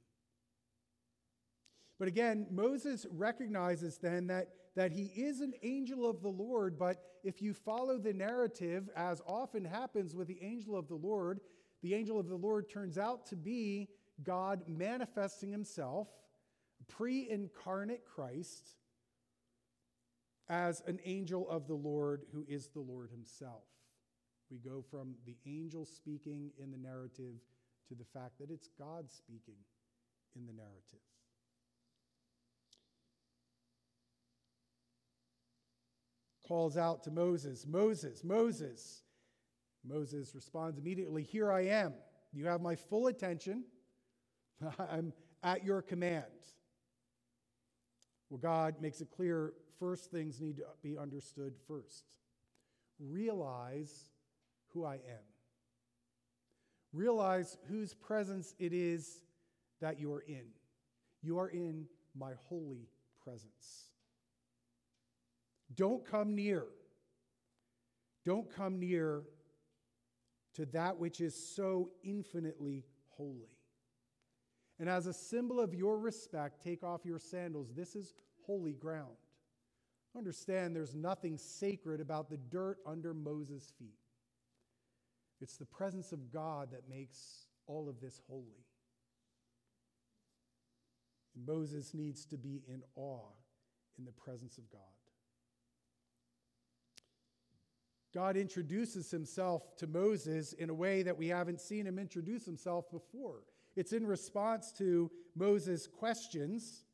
But 2.02 2.08
again, 2.08 2.48
Moses 2.50 3.06
recognizes 3.12 3.96
then 3.96 4.26
that, 4.26 4.48
that 4.74 4.90
he 4.90 5.04
is 5.04 5.40
an 5.40 5.52
angel 5.62 6.10
of 6.10 6.20
the 6.20 6.30
Lord, 6.30 6.76
but 6.76 6.96
if 7.22 7.40
you 7.40 7.54
follow 7.54 7.96
the 7.96 8.12
narrative, 8.12 8.90
as 8.96 9.22
often 9.24 9.64
happens 9.64 10.16
with 10.16 10.26
the 10.26 10.42
angel 10.42 10.76
of 10.76 10.88
the 10.88 10.96
Lord, 10.96 11.38
the 11.80 11.94
angel 11.94 12.18
of 12.18 12.26
the 12.26 12.34
Lord 12.34 12.68
turns 12.68 12.98
out 12.98 13.24
to 13.26 13.36
be 13.36 13.88
God 14.24 14.64
manifesting 14.66 15.52
himself, 15.52 16.08
pre 16.88 17.30
incarnate 17.30 18.04
Christ, 18.04 18.74
as 20.48 20.82
an 20.88 20.98
angel 21.04 21.48
of 21.48 21.68
the 21.68 21.74
Lord 21.74 22.24
who 22.32 22.44
is 22.48 22.66
the 22.66 22.80
Lord 22.80 23.12
himself. 23.12 23.62
We 24.50 24.58
go 24.58 24.82
from 24.90 25.14
the 25.24 25.36
angel 25.46 25.84
speaking 25.84 26.50
in 26.58 26.72
the 26.72 26.78
narrative 26.78 27.36
to 27.86 27.94
the 27.94 28.06
fact 28.12 28.40
that 28.40 28.50
it's 28.50 28.70
God 28.76 29.08
speaking 29.08 29.58
in 30.34 30.46
the 30.46 30.52
narrative. 30.52 30.98
Calls 36.46 36.76
out 36.76 37.02
to 37.04 37.10
Moses, 37.10 37.66
Moses, 37.66 38.24
Moses. 38.24 39.02
Moses 39.84 40.34
responds 40.34 40.78
immediately, 40.78 41.22
Here 41.22 41.50
I 41.50 41.66
am. 41.66 41.94
You 42.32 42.46
have 42.46 42.60
my 42.60 42.76
full 42.76 43.08
attention. 43.08 43.64
I'm 44.78 45.12
at 45.42 45.64
your 45.64 45.82
command. 45.82 46.24
Well, 48.30 48.38
God 48.38 48.76
makes 48.80 49.00
it 49.00 49.10
clear 49.10 49.52
first 49.78 50.10
things 50.10 50.40
need 50.40 50.56
to 50.58 50.64
be 50.82 50.96
understood 50.96 51.54
first. 51.66 52.04
Realize 52.98 54.10
who 54.72 54.84
I 54.84 54.94
am. 54.94 55.26
Realize 56.92 57.58
whose 57.68 57.94
presence 57.94 58.54
it 58.58 58.72
is 58.72 59.22
that 59.80 59.98
you 59.98 60.12
are 60.12 60.24
in. 60.26 60.44
You 61.22 61.38
are 61.38 61.48
in 61.48 61.86
my 62.14 62.32
holy 62.48 62.88
presence. 63.22 63.91
Don't 65.74 66.04
come 66.04 66.34
near. 66.34 66.66
Don't 68.24 68.54
come 68.54 68.78
near 68.78 69.22
to 70.54 70.66
that 70.66 70.98
which 70.98 71.20
is 71.20 71.34
so 71.34 71.90
infinitely 72.04 72.84
holy. 73.08 73.56
And 74.78 74.88
as 74.88 75.06
a 75.06 75.12
symbol 75.12 75.60
of 75.60 75.74
your 75.74 75.98
respect, 75.98 76.62
take 76.62 76.82
off 76.82 77.04
your 77.04 77.18
sandals. 77.18 77.72
This 77.74 77.94
is 77.94 78.14
holy 78.46 78.72
ground. 78.72 79.16
Understand 80.16 80.76
there's 80.76 80.94
nothing 80.94 81.38
sacred 81.38 82.00
about 82.00 82.28
the 82.28 82.36
dirt 82.36 82.78
under 82.86 83.14
Moses' 83.14 83.72
feet. 83.78 83.96
It's 85.40 85.56
the 85.56 85.64
presence 85.64 86.12
of 86.12 86.30
God 86.30 86.70
that 86.72 86.88
makes 86.88 87.46
all 87.66 87.88
of 87.88 88.00
this 88.00 88.20
holy. 88.28 88.66
And 91.34 91.46
Moses 91.46 91.94
needs 91.94 92.26
to 92.26 92.36
be 92.36 92.62
in 92.68 92.82
awe 92.94 93.30
in 93.98 94.04
the 94.04 94.12
presence 94.12 94.58
of 94.58 94.70
God. 94.70 94.80
God 98.14 98.36
introduces 98.36 99.10
himself 99.10 99.76
to 99.76 99.86
Moses 99.86 100.52
in 100.52 100.70
a 100.70 100.74
way 100.74 101.02
that 101.02 101.16
we 101.16 101.28
haven't 101.28 101.60
seen 101.60 101.86
him 101.86 101.98
introduce 101.98 102.44
himself 102.44 102.90
before. 102.90 103.44
It's 103.74 103.92
in 103.92 104.06
response 104.06 104.70
to 104.78 105.10
Moses' 105.34 105.86
questions. 105.86 106.84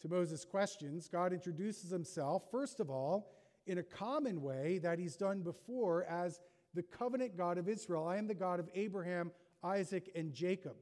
To 0.00 0.08
Moses' 0.08 0.44
questions, 0.44 1.08
God 1.08 1.32
introduces 1.32 1.90
himself, 1.90 2.50
first 2.50 2.80
of 2.80 2.90
all, 2.90 3.36
in 3.68 3.78
a 3.78 3.82
common 3.84 4.42
way 4.42 4.78
that 4.78 4.98
he's 4.98 5.14
done 5.14 5.42
before 5.42 6.04
as 6.04 6.40
the 6.74 6.82
covenant 6.82 7.36
God 7.36 7.56
of 7.56 7.68
Israel. 7.68 8.08
I 8.08 8.16
am 8.16 8.26
the 8.26 8.34
God 8.34 8.58
of 8.58 8.68
Abraham, 8.74 9.30
Isaac, 9.62 10.10
and 10.16 10.34
Jacob. 10.34 10.74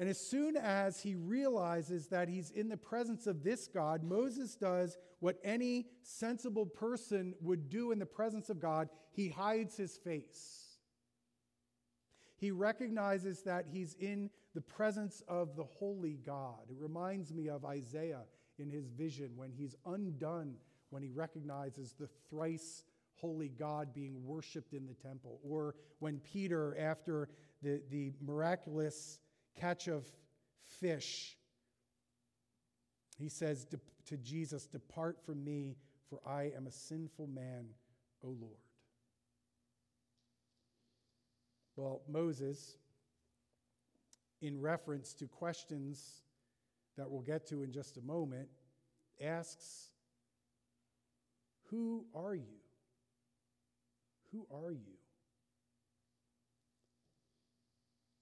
And 0.00 0.08
as 0.08 0.18
soon 0.18 0.56
as 0.56 1.02
he 1.02 1.14
realizes 1.14 2.06
that 2.06 2.30
he's 2.30 2.50
in 2.52 2.70
the 2.70 2.76
presence 2.78 3.26
of 3.26 3.44
this 3.44 3.68
God, 3.68 4.02
Moses 4.02 4.56
does 4.56 4.96
what 5.18 5.38
any 5.44 5.88
sensible 6.02 6.64
person 6.64 7.34
would 7.42 7.68
do 7.68 7.92
in 7.92 7.98
the 7.98 8.06
presence 8.06 8.48
of 8.48 8.58
God 8.58 8.88
he 9.12 9.28
hides 9.28 9.76
his 9.76 9.98
face. 9.98 10.78
He 12.38 12.50
recognizes 12.50 13.42
that 13.42 13.66
he's 13.70 13.94
in 14.00 14.30
the 14.54 14.62
presence 14.62 15.22
of 15.28 15.54
the 15.54 15.64
holy 15.64 16.18
God. 16.24 16.70
It 16.70 16.78
reminds 16.78 17.34
me 17.34 17.50
of 17.50 17.66
Isaiah 17.66 18.22
in 18.58 18.70
his 18.70 18.88
vision 18.88 19.32
when 19.36 19.52
he's 19.52 19.76
undone, 19.84 20.54
when 20.88 21.02
he 21.02 21.10
recognizes 21.10 21.92
the 21.92 22.08
thrice 22.30 22.84
holy 23.16 23.50
God 23.50 23.92
being 23.92 24.24
worshiped 24.24 24.72
in 24.72 24.86
the 24.86 24.94
temple, 24.94 25.40
or 25.44 25.74
when 25.98 26.20
Peter, 26.20 26.74
after 26.78 27.28
the, 27.62 27.82
the 27.90 28.12
miraculous 28.22 29.18
catch 29.58 29.88
of 29.88 30.06
fish, 30.80 31.36
he 33.18 33.28
says 33.28 33.66
to 34.06 34.16
Jesus, 34.16 34.66
Depart 34.66 35.24
from 35.24 35.44
me, 35.44 35.76
for 36.08 36.20
I 36.26 36.50
am 36.56 36.66
a 36.66 36.72
sinful 36.72 37.28
man, 37.28 37.66
O 38.24 38.28
Lord. 38.28 38.56
Well, 41.76 42.02
Moses, 42.08 42.76
in 44.42 44.60
reference 44.60 45.14
to 45.14 45.26
questions 45.26 46.22
that 46.96 47.10
we'll 47.10 47.22
get 47.22 47.46
to 47.48 47.62
in 47.62 47.72
just 47.72 47.96
a 47.96 48.02
moment, 48.02 48.48
asks, 49.20 49.90
Who 51.70 52.04
are 52.14 52.34
you? 52.34 52.60
Who 54.32 54.46
are 54.52 54.72
you? 54.72 54.99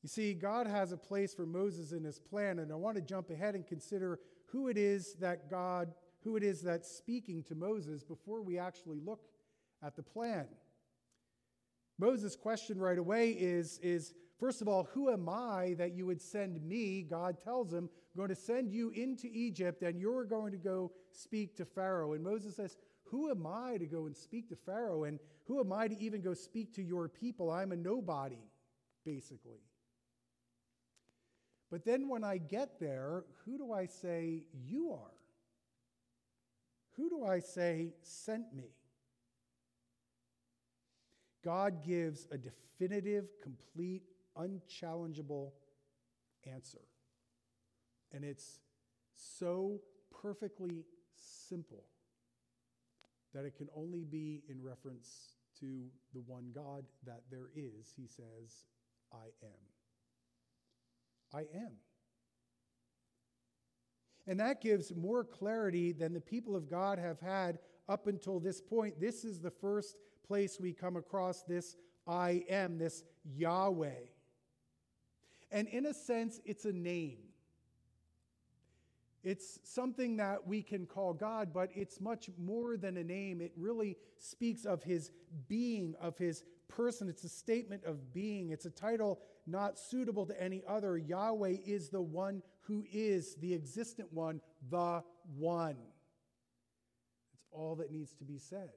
You 0.08 0.10
see, 0.10 0.32
God 0.32 0.66
has 0.66 0.90
a 0.90 0.96
place 0.96 1.34
for 1.34 1.44
Moses 1.44 1.92
in 1.92 2.02
his 2.02 2.18
plan, 2.18 2.60
and 2.60 2.72
I 2.72 2.76
want 2.76 2.96
to 2.96 3.02
jump 3.02 3.28
ahead 3.28 3.54
and 3.54 3.66
consider 3.66 4.18
who 4.46 4.68
it 4.68 4.78
is 4.78 5.12
that 5.20 5.50
God, 5.50 5.92
who 6.24 6.36
it 6.36 6.42
is 6.42 6.62
that's 6.62 6.90
speaking 6.90 7.42
to 7.42 7.54
Moses 7.54 8.02
before 8.02 8.40
we 8.40 8.58
actually 8.58 9.00
look 9.00 9.28
at 9.82 9.96
the 9.96 10.02
plan. 10.02 10.46
Moses' 11.98 12.36
question 12.36 12.78
right 12.78 12.96
away 12.96 13.32
is, 13.32 13.78
is 13.82 14.14
first 14.40 14.62
of 14.62 14.66
all, 14.66 14.88
who 14.94 15.10
am 15.10 15.28
I 15.28 15.74
that 15.76 15.92
you 15.92 16.06
would 16.06 16.22
send 16.22 16.62
me? 16.62 17.02
God 17.02 17.36
tells 17.38 17.70
him, 17.70 17.90
I'm 17.90 18.16
going 18.16 18.30
to 18.30 18.34
send 18.34 18.72
you 18.72 18.88
into 18.92 19.28
Egypt, 19.30 19.82
and 19.82 20.00
you're 20.00 20.24
going 20.24 20.52
to 20.52 20.58
go 20.58 20.90
speak 21.10 21.54
to 21.58 21.66
Pharaoh. 21.66 22.14
And 22.14 22.24
Moses 22.24 22.56
says, 22.56 22.78
Who 23.10 23.30
am 23.30 23.46
I 23.46 23.76
to 23.76 23.84
go 23.84 24.06
and 24.06 24.16
speak 24.16 24.48
to 24.48 24.56
Pharaoh? 24.56 25.04
And 25.04 25.18
who 25.44 25.60
am 25.60 25.70
I 25.70 25.86
to 25.86 26.00
even 26.00 26.22
go 26.22 26.32
speak 26.32 26.74
to 26.76 26.82
your 26.82 27.10
people? 27.10 27.50
I'm 27.50 27.72
a 27.72 27.76
nobody, 27.76 28.48
basically. 29.04 29.67
But 31.70 31.84
then 31.84 32.08
when 32.08 32.24
I 32.24 32.38
get 32.38 32.80
there, 32.80 33.24
who 33.44 33.58
do 33.58 33.72
I 33.72 33.86
say 33.86 34.44
you 34.52 34.92
are? 34.92 35.14
Who 36.96 37.10
do 37.10 37.24
I 37.24 37.40
say 37.40 37.92
sent 38.02 38.54
me? 38.54 38.70
God 41.44 41.84
gives 41.86 42.26
a 42.32 42.38
definitive, 42.38 43.26
complete, 43.42 44.02
unchallengeable 44.36 45.52
answer. 46.52 46.80
And 48.12 48.24
it's 48.24 48.60
so 49.14 49.80
perfectly 50.22 50.84
simple 51.14 51.84
that 53.34 53.44
it 53.44 53.56
can 53.56 53.68
only 53.76 54.04
be 54.04 54.42
in 54.48 54.62
reference 54.62 55.34
to 55.60 55.84
the 56.14 56.20
one 56.20 56.50
God 56.54 56.84
that 57.04 57.22
there 57.30 57.50
is. 57.54 57.92
He 57.96 58.06
says, 58.06 58.64
I 59.12 59.26
am. 59.42 59.77
I 61.32 61.40
am. 61.54 61.72
And 64.26 64.38
that 64.40 64.60
gives 64.60 64.94
more 64.94 65.24
clarity 65.24 65.92
than 65.92 66.12
the 66.12 66.20
people 66.20 66.54
of 66.54 66.68
God 66.68 66.98
have 66.98 67.18
had 67.20 67.58
up 67.88 68.06
until 68.06 68.38
this 68.38 68.60
point. 68.60 69.00
This 69.00 69.24
is 69.24 69.40
the 69.40 69.50
first 69.50 69.96
place 70.26 70.58
we 70.60 70.72
come 70.72 70.96
across 70.96 71.42
this 71.42 71.76
I 72.06 72.44
am, 72.48 72.78
this 72.78 73.04
Yahweh. 73.24 74.06
And 75.50 75.66
in 75.68 75.86
a 75.86 75.94
sense, 75.94 76.40
it's 76.44 76.66
a 76.66 76.72
name. 76.72 77.18
It's 79.24 79.58
something 79.64 80.16
that 80.18 80.46
we 80.46 80.62
can 80.62 80.86
call 80.86 81.12
God, 81.12 81.52
but 81.52 81.70
it's 81.74 82.00
much 82.00 82.30
more 82.38 82.76
than 82.76 82.96
a 82.96 83.04
name. 83.04 83.40
It 83.40 83.52
really 83.56 83.96
speaks 84.18 84.64
of 84.64 84.82
his 84.82 85.10
being, 85.48 85.94
of 86.00 86.16
his 86.18 86.44
person. 86.68 87.08
It's 87.08 87.24
a 87.24 87.28
statement 87.28 87.84
of 87.84 88.12
being. 88.12 88.50
It's 88.50 88.66
a 88.66 88.70
title 88.70 89.20
not 89.46 89.78
suitable 89.78 90.26
to 90.26 90.42
any 90.42 90.62
other. 90.68 90.96
Yahweh 90.96 91.56
is 91.66 91.88
the 91.88 92.00
one 92.00 92.42
who 92.62 92.84
is 92.92 93.34
the 93.36 93.54
existent 93.54 94.12
one, 94.12 94.40
the 94.70 95.02
one. 95.36 95.76
It's 97.34 97.46
all 97.50 97.76
that 97.76 97.90
needs 97.90 98.14
to 98.14 98.24
be 98.24 98.38
said. 98.38 98.70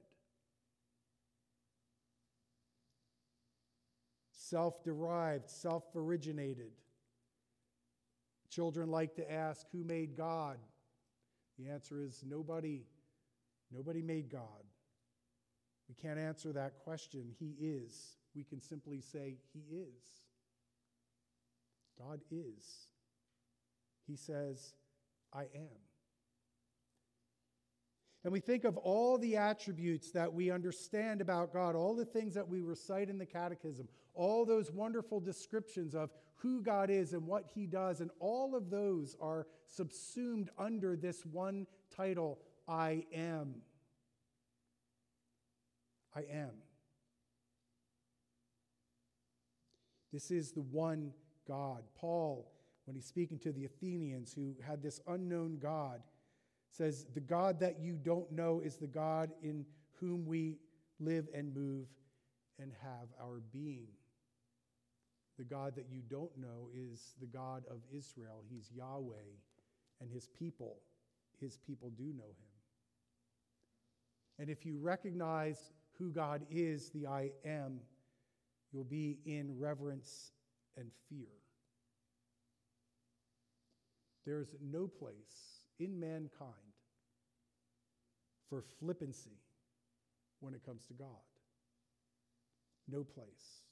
Self 4.30 4.82
derived, 4.82 5.48
self 5.48 5.84
originated. 5.94 6.72
Children 8.50 8.90
like 8.90 9.14
to 9.16 9.32
ask, 9.32 9.66
Who 9.72 9.84
made 9.84 10.16
God? 10.16 10.58
The 11.58 11.70
answer 11.70 12.02
is 12.02 12.22
nobody. 12.26 12.82
Nobody 13.70 14.02
made 14.02 14.28
God. 14.30 14.64
We 15.88 15.94
can't 15.94 16.18
answer 16.18 16.52
that 16.52 16.78
question. 16.84 17.34
He 17.38 17.54
is. 17.60 18.16
We 18.34 18.44
can 18.44 18.60
simply 18.60 19.00
say, 19.00 19.36
He 19.52 19.76
is. 19.76 20.22
God 21.98 22.20
is. 22.30 22.86
He 24.06 24.16
says, 24.16 24.74
I 25.32 25.42
am. 25.54 25.82
And 28.24 28.32
we 28.32 28.40
think 28.40 28.64
of 28.64 28.76
all 28.76 29.18
the 29.18 29.36
attributes 29.36 30.12
that 30.12 30.32
we 30.32 30.50
understand 30.50 31.20
about 31.20 31.52
God, 31.52 31.74
all 31.74 31.96
the 31.96 32.04
things 32.04 32.34
that 32.34 32.48
we 32.48 32.60
recite 32.60 33.08
in 33.08 33.18
the 33.18 33.26
catechism, 33.26 33.88
all 34.14 34.44
those 34.44 34.70
wonderful 34.70 35.18
descriptions 35.18 35.94
of 35.94 36.10
who 36.36 36.62
God 36.62 36.88
is 36.90 37.14
and 37.14 37.26
what 37.26 37.44
he 37.54 37.66
does, 37.66 38.00
and 38.00 38.10
all 38.20 38.54
of 38.54 38.70
those 38.70 39.16
are 39.20 39.46
subsumed 39.66 40.50
under 40.58 40.96
this 40.96 41.24
one 41.26 41.66
title 41.94 42.38
I 42.68 43.04
am. 43.12 43.54
I 46.14 46.20
am. 46.32 46.50
This 50.12 50.30
is 50.30 50.52
the 50.52 50.60
one 50.60 51.12
God. 51.48 51.82
Paul, 51.94 52.52
when 52.84 52.94
he's 52.94 53.06
speaking 53.06 53.38
to 53.40 53.52
the 53.52 53.64
Athenians 53.64 54.32
who 54.32 54.54
had 54.66 54.82
this 54.82 55.00
unknown 55.06 55.58
God, 55.60 56.02
says, 56.70 57.06
The 57.14 57.20
God 57.20 57.60
that 57.60 57.80
you 57.80 57.94
don't 58.02 58.30
know 58.30 58.60
is 58.64 58.76
the 58.76 58.86
God 58.86 59.30
in 59.42 59.64
whom 60.00 60.26
we 60.26 60.58
live 61.00 61.28
and 61.34 61.54
move 61.54 61.86
and 62.58 62.72
have 62.82 63.08
our 63.20 63.40
being. 63.52 63.88
The 65.38 65.44
God 65.44 65.74
that 65.76 65.86
you 65.90 66.02
don't 66.08 66.36
know 66.36 66.68
is 66.74 67.14
the 67.20 67.26
God 67.26 67.64
of 67.70 67.78
Israel. 67.90 68.44
He's 68.50 68.70
Yahweh, 68.74 69.14
and 70.00 70.10
his 70.10 70.28
people, 70.28 70.76
his 71.40 71.56
people 71.56 71.90
do 71.96 72.04
know 72.04 72.24
him. 72.24 72.52
And 74.38 74.50
if 74.50 74.66
you 74.66 74.78
recognize 74.78 75.72
who 75.98 76.10
God 76.10 76.42
is, 76.50 76.90
the 76.90 77.06
I 77.06 77.30
am, 77.44 77.80
you'll 78.72 78.84
be 78.84 79.18
in 79.24 79.58
reverence 79.58 80.32
and 80.76 80.90
fear. 81.08 81.28
There's 84.24 84.54
no 84.60 84.86
place 84.86 85.64
in 85.78 85.98
mankind 85.98 86.52
for 88.48 88.62
flippancy 88.78 89.40
when 90.40 90.54
it 90.54 90.64
comes 90.64 90.86
to 90.86 90.94
God. 90.94 91.08
No 92.88 93.04
place. 93.04 93.62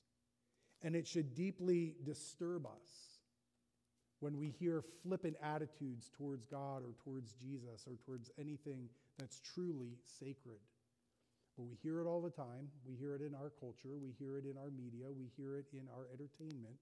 And 0.83 0.97
it 0.97 1.07
should 1.07 1.35
deeply 1.35 1.95
disturb 2.05 2.67
us 2.67 3.21
when 4.21 4.39
we 4.39 4.51
hear 4.51 4.83
flippant 5.03 5.37
attitudes 5.43 6.11
towards 6.17 6.47
God 6.47 6.83
or 6.83 6.95
towards 7.05 7.33
Jesus 7.33 7.87
or 7.87 7.97
towards 8.05 8.31
anything 8.39 8.89
that's 9.19 9.41
truly 9.41 9.99
sacred. 10.19 10.59
But 11.61 11.69
we 11.69 11.77
hear 11.83 12.01
it 12.01 12.07
all 12.07 12.23
the 12.23 12.31
time. 12.31 12.71
We 12.89 12.97
hear 12.97 13.15
it 13.15 13.21
in 13.21 13.35
our 13.35 13.51
culture. 13.61 13.99
We 14.03 14.13
hear 14.19 14.39
it 14.39 14.47
in 14.47 14.57
our 14.57 14.71
media. 14.71 15.13
We 15.13 15.27
hear 15.37 15.59
it 15.59 15.67
in 15.75 15.89
our 15.95 16.07
entertainment. 16.11 16.77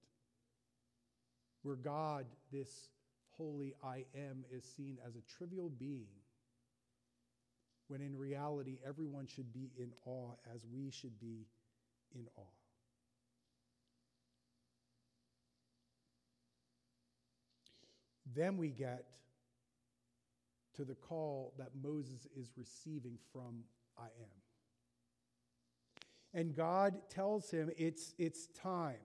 Where 1.63 1.75
God, 1.75 2.25
this 2.49 2.87
holy 3.31 3.73
I 3.83 4.05
am, 4.15 4.45
is 4.49 4.63
seen 4.63 4.97
as 5.05 5.17
a 5.17 5.37
trivial 5.37 5.69
being, 5.69 6.07
when 7.89 7.99
in 7.99 8.17
reality, 8.17 8.77
everyone 8.87 9.27
should 9.27 9.51
be 9.51 9.69
in 9.77 9.91
awe 10.05 10.31
as 10.55 10.61
we 10.73 10.89
should 10.91 11.19
be 11.19 11.45
in 12.15 12.25
awe. 12.37 12.43
Then 18.33 18.55
we 18.55 18.69
get 18.69 19.07
to 20.77 20.85
the 20.85 20.95
call 20.95 21.53
that 21.57 21.71
Moses 21.83 22.27
is 22.37 22.47
receiving 22.55 23.17
from 23.33 23.65
I 23.97 24.05
am. 24.05 24.38
And 26.33 26.55
God 26.55 26.95
tells 27.09 27.49
him, 27.49 27.69
It's, 27.77 28.13
it's 28.17 28.47
time. 28.47 28.99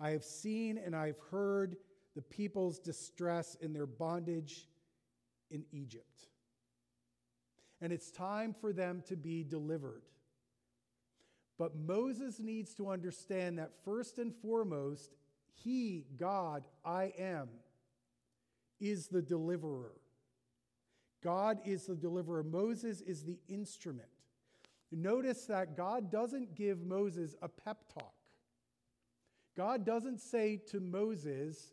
I 0.00 0.10
have 0.10 0.24
seen 0.24 0.78
and 0.78 0.94
I've 0.94 1.18
heard 1.30 1.76
the 2.14 2.22
people's 2.22 2.78
distress 2.78 3.56
in 3.60 3.72
their 3.72 3.86
bondage 3.86 4.68
in 5.50 5.64
Egypt. 5.72 6.28
And 7.80 7.92
it's 7.92 8.10
time 8.10 8.54
for 8.60 8.72
them 8.72 9.02
to 9.08 9.16
be 9.16 9.44
delivered. 9.44 10.02
But 11.58 11.76
Moses 11.76 12.40
needs 12.40 12.74
to 12.74 12.90
understand 12.90 13.58
that 13.58 13.72
first 13.84 14.18
and 14.18 14.34
foremost, 14.34 15.14
he, 15.52 16.06
God, 16.16 16.66
I 16.84 17.12
am, 17.18 17.48
is 18.80 19.06
the 19.06 19.22
deliverer. 19.22 19.92
God 21.22 21.60
is 21.64 21.86
the 21.86 21.94
deliverer. 21.94 22.42
Moses 22.42 23.00
is 23.00 23.22
the 23.22 23.38
instrument. 23.48 24.08
Notice 24.94 25.46
that 25.46 25.76
God 25.76 26.10
doesn't 26.10 26.54
give 26.54 26.84
Moses 26.84 27.34
a 27.42 27.48
pep 27.48 27.78
talk. 27.92 28.14
God 29.56 29.84
doesn't 29.84 30.20
say 30.20 30.60
to 30.70 30.80
Moses, 30.80 31.72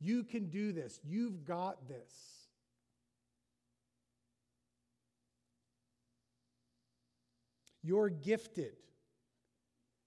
You 0.00 0.24
can 0.24 0.48
do 0.48 0.72
this, 0.72 1.00
you've 1.04 1.44
got 1.44 1.88
this. 1.88 2.40
You're 7.82 8.10
gifted. 8.10 8.76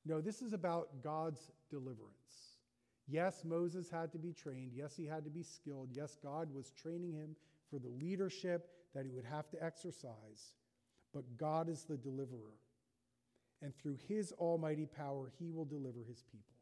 No, 0.06 0.21
this 0.21 0.41
is 0.41 0.54
about 0.54 1.02
God's 1.02 1.52
deliverance. 1.69 2.13
Yes, 3.08 3.43
Moses 3.43 3.89
had 3.89 4.12
to 4.12 4.19
be 4.19 4.32
trained. 4.32 4.71
Yes, 4.73 4.95
he 4.95 5.06
had 5.06 5.23
to 5.23 5.30
be 5.30 5.43
skilled. 5.43 5.89
Yes, 5.91 6.17
God 6.21 6.54
was 6.54 6.71
training 6.71 7.13
him 7.13 7.36
for 7.69 7.80
the 7.80 7.89
leadership 7.89 8.69
that 8.93 9.06
he 9.06 9.12
would 9.12 9.26
have 9.26 9.49
to 9.49 9.63
exercise. 9.63 10.54
But 11.13 11.38
God 11.38 11.69
is 11.69 11.84
the 11.84 11.97
deliverer. 11.97 12.58
And 13.62 13.73
through 13.76 13.97
his 14.08 14.32
almighty 14.34 14.86
power, 14.86 15.32
he 15.39 15.52
will 15.52 15.65
deliver 15.65 15.99
his 16.08 16.23
people. 16.23 16.54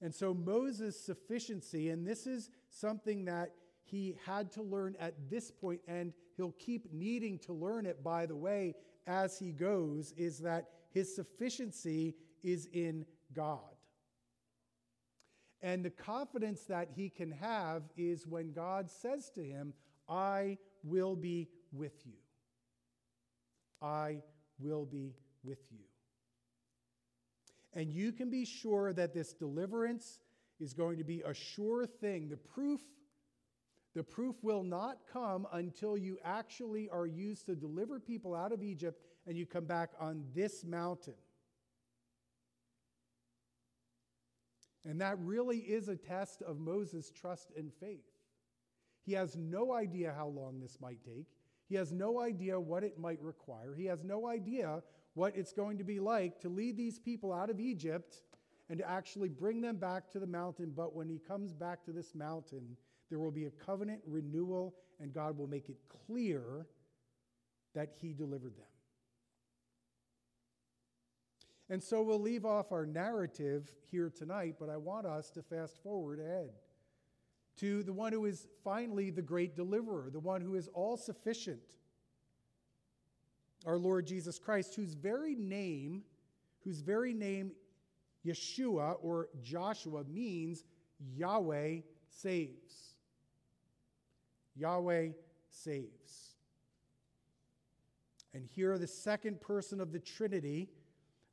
And 0.00 0.14
so 0.14 0.34
Moses' 0.34 1.00
sufficiency, 1.00 1.90
and 1.90 2.06
this 2.06 2.26
is 2.26 2.50
something 2.68 3.24
that 3.24 3.52
he 3.82 4.16
had 4.24 4.52
to 4.52 4.62
learn 4.62 4.96
at 5.00 5.14
this 5.30 5.50
point, 5.50 5.80
and 5.88 6.12
he'll 6.36 6.52
keep 6.52 6.92
needing 6.92 7.38
to 7.40 7.52
learn 7.52 7.86
it, 7.86 8.04
by 8.04 8.26
the 8.26 8.36
way, 8.36 8.74
as 9.06 9.38
he 9.38 9.50
goes, 9.50 10.12
is 10.16 10.38
that 10.40 10.68
his 10.90 11.14
sufficiency 11.14 12.14
is 12.42 12.68
in 12.72 13.04
God. 13.32 13.58
And 15.62 15.84
the 15.84 15.90
confidence 15.90 16.64
that 16.64 16.90
he 16.94 17.08
can 17.08 17.32
have 17.32 17.84
is 17.96 18.26
when 18.26 18.52
God 18.52 18.90
says 18.90 19.30
to 19.30 19.42
him, 19.42 19.72
I 20.08 20.58
will 20.82 21.16
be 21.16 21.48
with 21.72 22.04
you. 22.04 22.23
I 23.84 24.22
will 24.58 24.86
be 24.86 25.12
with 25.44 25.58
you. 25.70 25.84
And 27.74 27.92
you 27.92 28.12
can 28.12 28.30
be 28.30 28.44
sure 28.44 28.92
that 28.94 29.12
this 29.12 29.32
deliverance 29.34 30.20
is 30.58 30.72
going 30.72 30.96
to 30.98 31.04
be 31.04 31.20
a 31.20 31.34
sure 31.34 31.86
thing. 31.86 32.28
The 32.28 32.36
proof 32.36 32.80
the 33.94 34.02
proof 34.02 34.34
will 34.42 34.64
not 34.64 34.98
come 35.12 35.46
until 35.52 35.96
you 35.96 36.18
actually 36.24 36.88
are 36.88 37.06
used 37.06 37.46
to 37.46 37.54
deliver 37.54 38.00
people 38.00 38.34
out 38.34 38.50
of 38.50 38.60
Egypt 38.60 39.00
and 39.24 39.36
you 39.36 39.46
come 39.46 39.66
back 39.66 39.90
on 40.00 40.24
this 40.34 40.64
mountain. 40.64 41.14
And 44.84 45.00
that 45.00 45.16
really 45.20 45.58
is 45.58 45.88
a 45.88 45.94
test 45.94 46.42
of 46.42 46.58
Moses' 46.58 47.10
trust 47.10 47.52
and 47.56 47.72
faith. 47.72 48.04
He 49.06 49.12
has 49.12 49.36
no 49.36 49.72
idea 49.72 50.12
how 50.16 50.26
long 50.26 50.60
this 50.60 50.78
might 50.80 50.98
take. 51.04 51.28
He 51.68 51.74
has 51.76 51.92
no 51.92 52.20
idea 52.20 52.58
what 52.60 52.84
it 52.84 52.98
might 52.98 53.20
require. 53.22 53.74
He 53.74 53.86
has 53.86 54.04
no 54.04 54.28
idea 54.28 54.82
what 55.14 55.36
it's 55.36 55.52
going 55.52 55.78
to 55.78 55.84
be 55.84 56.00
like 56.00 56.40
to 56.40 56.48
lead 56.48 56.76
these 56.76 56.98
people 56.98 57.32
out 57.32 57.50
of 57.50 57.60
Egypt 57.60 58.22
and 58.68 58.78
to 58.78 58.90
actually 58.90 59.28
bring 59.28 59.60
them 59.60 59.76
back 59.76 60.10
to 60.10 60.18
the 60.18 60.26
mountain. 60.26 60.72
But 60.74 60.94
when 60.94 61.08
he 61.08 61.18
comes 61.18 61.54
back 61.54 61.84
to 61.84 61.92
this 61.92 62.14
mountain, 62.14 62.76
there 63.08 63.18
will 63.18 63.30
be 63.30 63.46
a 63.46 63.50
covenant 63.50 64.00
renewal, 64.06 64.74
and 65.00 65.12
God 65.12 65.38
will 65.38 65.46
make 65.46 65.68
it 65.68 65.78
clear 66.06 66.66
that 67.74 67.92
he 68.00 68.12
delivered 68.12 68.56
them. 68.56 68.66
And 71.70 71.82
so 71.82 72.02
we'll 72.02 72.20
leave 72.20 72.44
off 72.44 72.72
our 72.72 72.84
narrative 72.84 73.70
here 73.90 74.12
tonight, 74.14 74.56
but 74.60 74.68
I 74.68 74.76
want 74.76 75.06
us 75.06 75.30
to 75.30 75.42
fast 75.42 75.82
forward 75.82 76.20
ahead 76.20 76.50
to 77.60 77.82
the 77.82 77.92
one 77.92 78.12
who 78.12 78.24
is 78.24 78.48
finally 78.62 79.10
the 79.10 79.22
great 79.22 79.56
deliverer, 79.56 80.10
the 80.10 80.20
one 80.20 80.40
who 80.40 80.54
is 80.54 80.68
all 80.74 80.96
sufficient, 80.96 81.60
our 83.66 83.78
Lord 83.78 84.06
Jesus 84.06 84.38
Christ, 84.38 84.74
whose 84.74 84.94
very 84.94 85.34
name, 85.34 86.02
whose 86.64 86.80
very 86.80 87.14
name, 87.14 87.52
Yeshua 88.26 88.96
or 89.02 89.28
Joshua, 89.42 90.04
means 90.04 90.64
Yahweh 91.16 91.80
saves. 92.08 92.94
Yahweh 94.56 95.08
saves. 95.48 96.36
And 98.32 98.44
here, 98.44 98.76
the 98.78 98.86
second 98.86 99.40
person 99.40 99.80
of 99.80 99.92
the 99.92 100.00
Trinity 100.00 100.68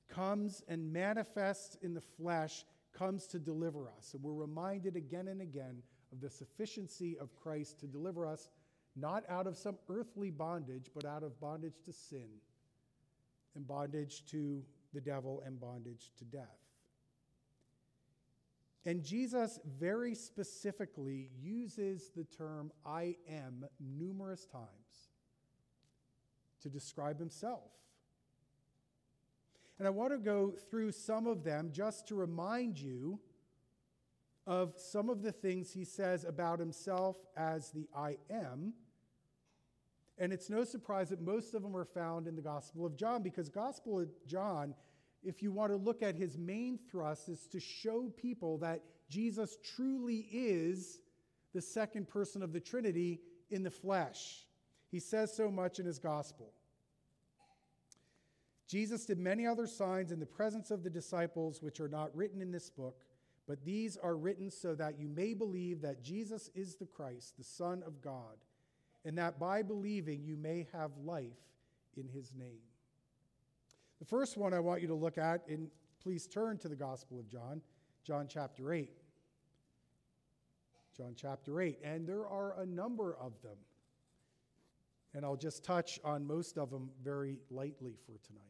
comes 0.08 0.62
and 0.68 0.94
manifests 0.94 1.78
in 1.82 1.94
the 1.94 2.02
flesh, 2.02 2.66
comes 2.94 3.26
to 3.28 3.40
deliver 3.40 3.90
us. 3.98 4.14
And 4.14 4.22
we're 4.22 4.34
reminded 4.34 4.96
again 4.96 5.28
and 5.28 5.42
again 5.42 5.82
of 6.12 6.22
the 6.22 6.30
sufficiency 6.30 7.18
of 7.18 7.36
Christ 7.36 7.80
to 7.80 7.88
deliver 7.88 8.26
us 8.26 8.50
not 8.96 9.24
out 9.30 9.48
of 9.48 9.58
some 9.58 9.78
earthly 9.90 10.32
bondage, 10.32 10.88
but 10.94 11.06
out 11.06 11.24
of 11.24 11.40
bondage 11.40 11.82
to 11.86 11.94
sin 11.94 12.28
and 13.56 13.68
bondage 13.68 14.26
to 14.32 14.64
the 14.94 15.02
devil 15.02 15.42
and 15.46 15.60
bondage 15.60 16.12
to 16.18 16.26
death. 16.26 16.58
And 18.86 19.04
Jesus 19.04 19.60
very 19.80 20.16
specifically 20.16 21.30
uses 21.40 22.10
the 22.16 22.24
term 22.24 22.72
I 22.86 23.16
am 23.30 23.66
numerous 23.80 24.46
times 24.46 24.68
to 26.62 26.70
describe 26.70 27.20
himself. 27.20 27.70
And 29.78 29.88
I 29.88 29.92
want 29.92 30.12
to 30.12 30.18
go 30.18 30.54
through 30.70 30.92
some 30.92 31.28
of 31.28 31.44
them 31.44 31.70
just 31.72 32.08
to 32.08 32.16
remind 32.16 32.80
you 32.80 33.20
of 34.48 34.74
some 34.78 35.10
of 35.10 35.22
the 35.22 35.32
things 35.32 35.72
he 35.72 35.86
says 35.86 36.24
about 36.24 36.60
himself 36.60 37.18
as 37.38 37.72
the 37.72 37.88
I 37.96 38.18
am. 38.30 38.74
And 40.18 40.34
it's 40.34 40.50
no 40.50 40.64
surprise 40.64 41.10
that 41.10 41.22
most 41.22 41.54
of 41.54 41.64
them 41.64 41.76
are 41.76 41.86
found 41.86 42.28
in 42.28 42.36
the 42.36 42.42
Gospel 42.42 42.86
of 42.86 42.96
John 42.96 43.24
because 43.24 43.50
Gospel 43.50 44.00
of 44.00 44.10
John 44.28 44.76
if 45.24 45.44
you 45.44 45.52
want 45.52 45.72
to 45.72 45.78
look 45.78 46.02
at 46.02 46.16
his 46.16 46.38
main 46.38 46.80
thrust, 46.90 47.30
is 47.30 47.48
to 47.48 47.60
show 47.60 48.12
people 48.18 48.58
that 48.60 48.84
Jesus 49.10 49.58
truly 49.76 50.28
is 50.32 51.02
the 51.54 51.62
second 51.62 52.08
person 52.08 52.42
of 52.42 52.54
the 52.54 52.60
Trinity 52.60 53.22
in 53.50 53.64
the 53.64 53.70
flesh. 53.70 54.46
He 54.90 55.00
says 55.00 55.36
so 55.36 55.52
much 55.52 55.80
in 55.80 55.86
his 55.86 56.00
gospel. 56.00 56.54
Jesus 58.68 59.06
did 59.06 59.20
many 59.20 59.46
other 59.46 59.68
signs 59.68 60.12
in 60.12 60.20
the 60.20 60.26
presence 60.26 60.72
of 60.72 60.84
the 60.84 60.90
disciples, 60.90 61.62
which 61.62 61.80
are 61.80 61.90
not 61.90 62.16
written 62.16 62.42
in 62.42 62.52
this 62.52 62.70
book, 62.70 63.04
but 63.52 63.66
these 63.66 63.98
are 63.98 64.16
written 64.16 64.50
so 64.50 64.74
that 64.76 64.98
you 64.98 65.10
may 65.10 65.34
believe 65.34 65.82
that 65.82 66.02
Jesus 66.02 66.50
is 66.56 66.78
the 66.78 66.86
Christ, 66.86 67.34
the 67.38 67.44
Son 67.44 67.84
of 67.86 68.02
God, 68.02 68.38
and 69.04 69.18
that 69.18 69.42
by 69.42 69.62
believing 69.62 70.24
you 70.24 70.38
may 70.38 70.70
have 70.72 70.92
life 71.04 71.36
in 71.98 72.08
his 72.08 72.34
name. 72.34 72.62
The 74.00 74.06
first 74.06 74.38
one 74.38 74.54
I 74.54 74.62
want 74.62 74.82
you 74.82 74.88
to 74.88 74.94
look 74.96 75.18
at, 75.18 75.46
and 75.50 75.68
please 76.02 76.28
turn 76.28 76.60
to 76.60 76.70
the 76.70 76.78
Gospel 76.78 77.20
of 77.20 77.28
John, 77.28 77.62
John 78.06 78.26
chapter 78.30 78.72
8. 78.72 78.90
John 80.96 81.14
chapter 81.18 81.60
8. 81.60 81.80
And 81.84 82.08
there 82.08 82.26
are 82.26 82.58
a 82.58 82.66
number 82.66 83.18
of 83.20 83.34
them. 83.42 83.58
And 85.14 85.26
I'll 85.26 85.36
just 85.36 85.62
touch 85.62 86.00
on 86.06 86.26
most 86.26 86.58
of 86.58 86.70
them 86.70 86.90
very 87.04 87.40
lightly 87.50 87.98
for 88.06 88.18
tonight. 88.26 88.46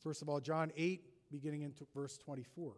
First 0.00 0.22
of 0.22 0.28
all, 0.28 0.38
John 0.38 0.70
8, 0.76 1.02
beginning 1.30 1.62
in 1.62 1.72
verse 1.94 2.16
24. 2.18 2.74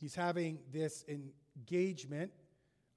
He's 0.00 0.14
having 0.14 0.58
this 0.72 1.04
engagement 1.08 2.30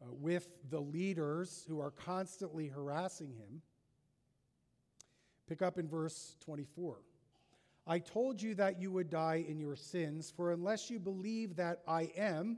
uh, 0.02 0.06
with 0.12 0.50
the 0.70 0.80
leaders 0.80 1.66
who 1.68 1.80
are 1.80 1.92
constantly 1.92 2.68
harassing 2.68 3.34
him. 3.34 3.62
Pick 5.48 5.62
up 5.62 5.78
in 5.80 5.88
verse 5.88 6.36
24. 6.42 6.98
I 7.88 8.00
told 8.00 8.42
you 8.42 8.54
that 8.56 8.80
you 8.80 8.92
would 8.92 9.10
die 9.10 9.44
in 9.48 9.60
your 9.60 9.76
sins, 9.76 10.32
for 10.36 10.52
unless 10.52 10.90
you 10.92 11.00
believe 11.00 11.56
that 11.56 11.82
I 11.88 12.12
am, 12.16 12.58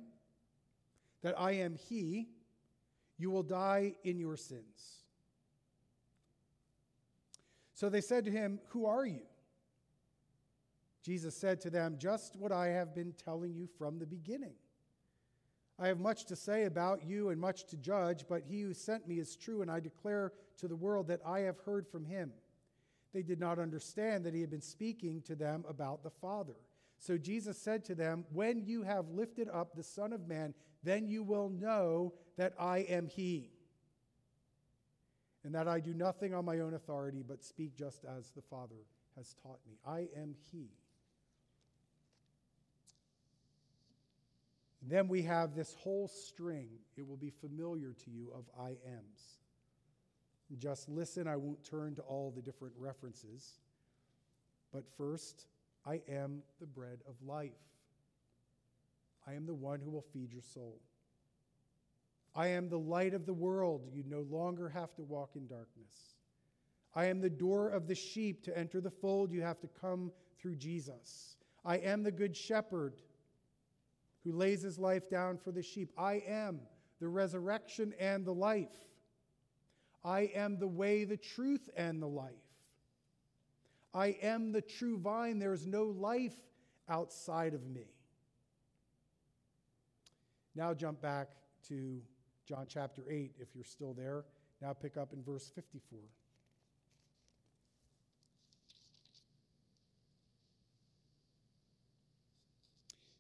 that 1.23 1.39
I 1.39 1.53
am 1.53 1.75
He, 1.75 2.27
you 3.17 3.31
will 3.31 3.43
die 3.43 3.95
in 4.03 4.19
your 4.19 4.37
sins. 4.37 5.03
So 7.73 7.89
they 7.89 8.01
said 8.01 8.25
to 8.25 8.31
him, 8.31 8.59
Who 8.69 8.85
are 8.85 9.05
you? 9.05 9.23
Jesus 11.03 11.35
said 11.35 11.59
to 11.61 11.69
them, 11.69 11.95
Just 11.97 12.35
what 12.37 12.51
I 12.51 12.67
have 12.67 12.95
been 12.95 13.13
telling 13.13 13.53
you 13.53 13.67
from 13.77 13.99
the 13.99 14.05
beginning. 14.05 14.53
I 15.79 15.87
have 15.87 15.99
much 15.99 16.25
to 16.25 16.35
say 16.35 16.65
about 16.65 17.03
you 17.03 17.29
and 17.29 17.41
much 17.41 17.65
to 17.65 17.77
judge, 17.77 18.25
but 18.29 18.43
he 18.47 18.61
who 18.61 18.73
sent 18.73 19.07
me 19.07 19.19
is 19.19 19.35
true, 19.35 19.61
and 19.61 19.71
I 19.71 19.79
declare 19.79 20.31
to 20.59 20.67
the 20.67 20.75
world 20.75 21.07
that 21.07 21.19
I 21.25 21.39
have 21.39 21.57
heard 21.65 21.87
from 21.87 22.05
him. 22.05 22.31
They 23.11 23.23
did 23.23 23.39
not 23.39 23.59
understand 23.59 24.23
that 24.23 24.33
he 24.33 24.41
had 24.41 24.51
been 24.51 24.61
speaking 24.61 25.21
to 25.23 25.35
them 25.35 25.65
about 25.67 26.03
the 26.03 26.09
Father. 26.09 26.55
So 26.99 27.17
Jesus 27.17 27.57
said 27.57 27.83
to 27.85 27.95
them, 27.95 28.23
When 28.31 28.63
you 28.65 28.83
have 28.83 29.09
lifted 29.09 29.49
up 29.49 29.75
the 29.75 29.83
Son 29.83 30.13
of 30.13 30.27
Man, 30.27 30.53
then 30.83 31.07
you 31.07 31.23
will 31.23 31.49
know 31.49 32.13
that 32.37 32.53
I 32.59 32.79
am 32.79 33.07
he, 33.07 33.51
and 35.43 35.53
that 35.55 35.67
I 35.67 35.79
do 35.79 35.93
nothing 35.93 36.33
on 36.33 36.45
my 36.45 36.59
own 36.59 36.73
authority, 36.73 37.23
but 37.27 37.43
speak 37.43 37.75
just 37.75 38.05
as 38.05 38.31
the 38.31 38.41
Father 38.41 38.85
has 39.15 39.35
taught 39.43 39.59
me. 39.67 39.77
I 39.85 40.07
am 40.19 40.35
he. 40.51 40.69
then 44.89 45.07
we 45.07 45.21
have 45.21 45.55
this 45.55 45.73
whole 45.75 46.07
string, 46.07 46.67
it 46.97 47.07
will 47.07 47.17
be 47.17 47.29
familiar 47.29 47.93
to 48.03 48.11
you, 48.11 48.31
of 48.35 48.43
I 48.59 48.75
ams. 48.85 49.39
Just 50.57 50.89
listen, 50.89 51.27
I 51.27 51.35
won't 51.35 51.63
turn 51.63 51.95
to 51.95 52.01
all 52.03 52.31
the 52.35 52.41
different 52.41 52.75
references. 52.77 53.59
But 54.71 54.83
first, 54.97 55.47
I 55.85 56.01
am 56.07 56.43
the 56.59 56.67
bread 56.67 56.99
of 57.07 57.15
life. 57.25 57.51
I 59.27 59.33
am 59.33 59.45
the 59.45 59.53
one 59.53 59.79
who 59.79 59.91
will 59.91 60.05
feed 60.13 60.31
your 60.31 60.41
soul. 60.41 60.79
I 62.35 62.47
am 62.47 62.67
the 62.67 62.79
light 62.79 63.13
of 63.13 63.25
the 63.25 63.33
world. 63.33 63.87
You 63.93 64.03
no 64.07 64.25
longer 64.29 64.69
have 64.69 64.93
to 64.95 65.03
walk 65.03 65.31
in 65.35 65.47
darkness. 65.47 66.15
I 66.95 67.05
am 67.05 67.21
the 67.21 67.29
door 67.29 67.69
of 67.69 67.87
the 67.87 67.95
sheep. 67.95 68.43
To 68.43 68.57
enter 68.57 68.81
the 68.81 68.91
fold, 68.91 69.31
you 69.31 69.41
have 69.41 69.59
to 69.61 69.67
come 69.67 70.11
through 70.39 70.55
Jesus. 70.55 71.37
I 71.63 71.77
am 71.77 72.03
the 72.03 72.11
good 72.11 72.35
shepherd 72.35 72.95
who 74.23 74.31
lays 74.31 74.61
his 74.61 74.79
life 74.79 75.09
down 75.09 75.37
for 75.37 75.51
the 75.51 75.61
sheep. 75.61 75.91
I 75.97 76.23
am 76.27 76.59
the 76.99 77.07
resurrection 77.07 77.93
and 77.99 78.25
the 78.25 78.33
life. 78.33 78.75
I 80.03 80.31
am 80.35 80.59
the 80.59 80.67
way, 80.67 81.05
the 81.05 81.17
truth, 81.17 81.69
and 81.77 82.01
the 82.01 82.07
life. 82.07 82.33
I 83.93 84.17
am 84.21 84.51
the 84.51 84.61
true 84.61 84.97
vine. 84.97 85.39
There 85.39 85.53
is 85.53 85.67
no 85.67 85.85
life 85.85 86.35
outside 86.89 87.53
of 87.53 87.65
me. 87.67 87.92
Now 90.55 90.73
jump 90.73 91.01
back 91.01 91.29
to 91.69 92.01
John 92.47 92.65
chapter 92.67 93.03
8 93.09 93.33
if 93.39 93.49
you're 93.55 93.63
still 93.63 93.93
there. 93.93 94.25
Now 94.61 94.73
pick 94.73 94.97
up 94.97 95.13
in 95.13 95.23
verse 95.23 95.51
54. 95.53 95.99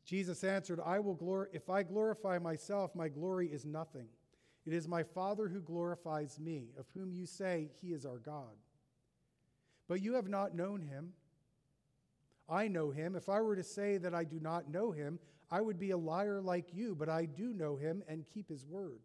Jesus 0.05 0.43
answered, 0.43 0.79
I 0.85 0.99
will 0.99 1.15
glor- 1.15 1.47
if 1.53 1.69
I 1.69 1.81
glorify 1.81 2.37
myself, 2.37 2.93
my 2.93 3.07
glory 3.07 3.47
is 3.47 3.65
nothing. 3.65 4.07
It 4.65 4.73
is 4.73 4.87
my 4.87 5.03
Father 5.03 5.47
who 5.47 5.59
glorifies 5.59 6.39
me, 6.39 6.69
of 6.77 6.85
whom 6.93 7.11
you 7.11 7.25
say 7.25 7.71
he 7.81 7.93
is 7.93 8.05
our 8.05 8.19
God. 8.19 8.55
But 9.87 10.01
you 10.01 10.13
have 10.13 10.27
not 10.27 10.55
known 10.55 10.81
him. 10.81 11.13
I 12.47 12.67
know 12.67 12.91
him. 12.91 13.15
If 13.15 13.29
I 13.29 13.41
were 13.41 13.55
to 13.55 13.63
say 13.63 13.97
that 13.97 14.13
I 14.13 14.23
do 14.23 14.39
not 14.39 14.69
know 14.69 14.91
him, 14.91 15.19
I 15.53 15.61
would 15.61 15.77
be 15.77 15.91
a 15.91 15.97
liar 15.97 16.41
like 16.41 16.73
you, 16.73 16.95
but 16.95 17.09
I 17.09 17.25
do 17.25 17.53
know 17.53 17.75
him 17.75 18.01
and 18.07 18.25
keep 18.33 18.49
his 18.49 18.65
word. 18.65 19.01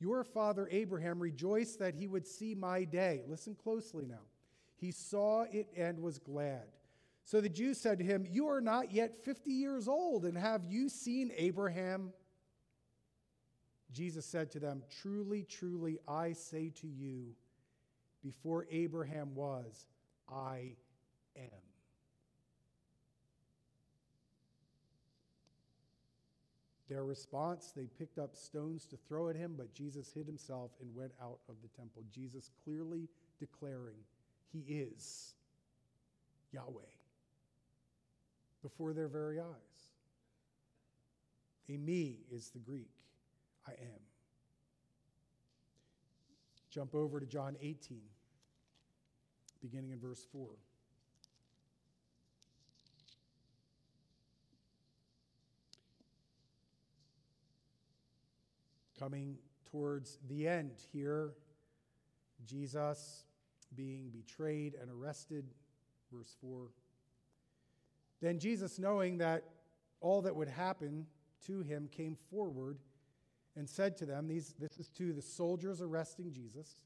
Your 0.00 0.24
father 0.24 0.66
Abraham 0.70 1.20
rejoiced 1.20 1.78
that 1.78 1.94
he 1.94 2.08
would 2.08 2.26
see 2.26 2.54
my 2.54 2.84
day. 2.84 3.20
Listen 3.28 3.54
closely 3.54 4.06
now. 4.06 4.24
He 4.76 4.90
saw 4.90 5.42
it 5.42 5.68
and 5.76 6.00
was 6.00 6.18
glad. 6.18 6.62
So 7.26 7.42
the 7.42 7.50
Jews 7.50 7.78
said 7.78 7.98
to 7.98 8.04
him, 8.04 8.26
You 8.26 8.48
are 8.48 8.62
not 8.62 8.92
yet 8.92 9.22
50 9.26 9.50
years 9.50 9.88
old, 9.88 10.24
and 10.24 10.38
have 10.38 10.64
you 10.64 10.88
seen 10.88 11.30
Abraham? 11.36 12.14
Jesus 13.92 14.24
said 14.24 14.50
to 14.52 14.58
them, 14.58 14.82
Truly, 15.02 15.42
truly, 15.42 15.98
I 16.08 16.32
say 16.32 16.72
to 16.80 16.86
you, 16.86 17.34
before 18.24 18.66
Abraham 18.70 19.34
was, 19.34 19.84
I 20.32 20.76
am. 21.36 21.65
Their 26.88 27.04
response, 27.04 27.72
they 27.74 27.88
picked 27.98 28.18
up 28.18 28.36
stones 28.36 28.86
to 28.86 28.96
throw 29.08 29.28
at 29.28 29.36
him, 29.36 29.54
but 29.56 29.74
Jesus 29.74 30.12
hid 30.14 30.26
himself 30.26 30.70
and 30.80 30.94
went 30.94 31.12
out 31.20 31.38
of 31.48 31.56
the 31.62 31.68
temple. 31.76 32.04
Jesus 32.14 32.50
clearly 32.64 33.08
declaring, 33.40 33.96
He 34.52 34.60
is 34.72 35.34
Yahweh 36.52 36.82
before 38.62 38.92
their 38.92 39.08
very 39.08 39.40
eyes. 39.40 39.90
Eimi 41.68 42.18
is 42.30 42.50
the 42.50 42.60
Greek, 42.60 42.90
I 43.66 43.72
am. 43.72 44.00
Jump 46.70 46.94
over 46.94 47.18
to 47.18 47.26
John 47.26 47.56
18, 47.60 48.00
beginning 49.60 49.90
in 49.90 49.98
verse 49.98 50.24
4. 50.30 50.46
Coming 58.98 59.36
towards 59.70 60.18
the 60.28 60.48
end 60.48 60.72
here, 60.92 61.34
Jesus 62.44 63.24
being 63.74 64.10
betrayed 64.10 64.74
and 64.80 64.90
arrested, 64.90 65.44
verse 66.12 66.34
4. 66.40 66.68
Then 68.20 68.38
Jesus, 68.38 68.78
knowing 68.78 69.18
that 69.18 69.44
all 70.00 70.22
that 70.22 70.34
would 70.34 70.48
happen 70.48 71.06
to 71.46 71.60
him, 71.60 71.88
came 71.90 72.16
forward 72.30 72.78
and 73.56 73.68
said 73.68 73.96
to 73.98 74.06
them, 74.06 74.28
these, 74.28 74.54
This 74.58 74.78
is 74.78 74.88
to 74.90 75.12
the 75.12 75.22
soldiers 75.22 75.80
arresting 75.82 76.32
Jesus. 76.32 76.80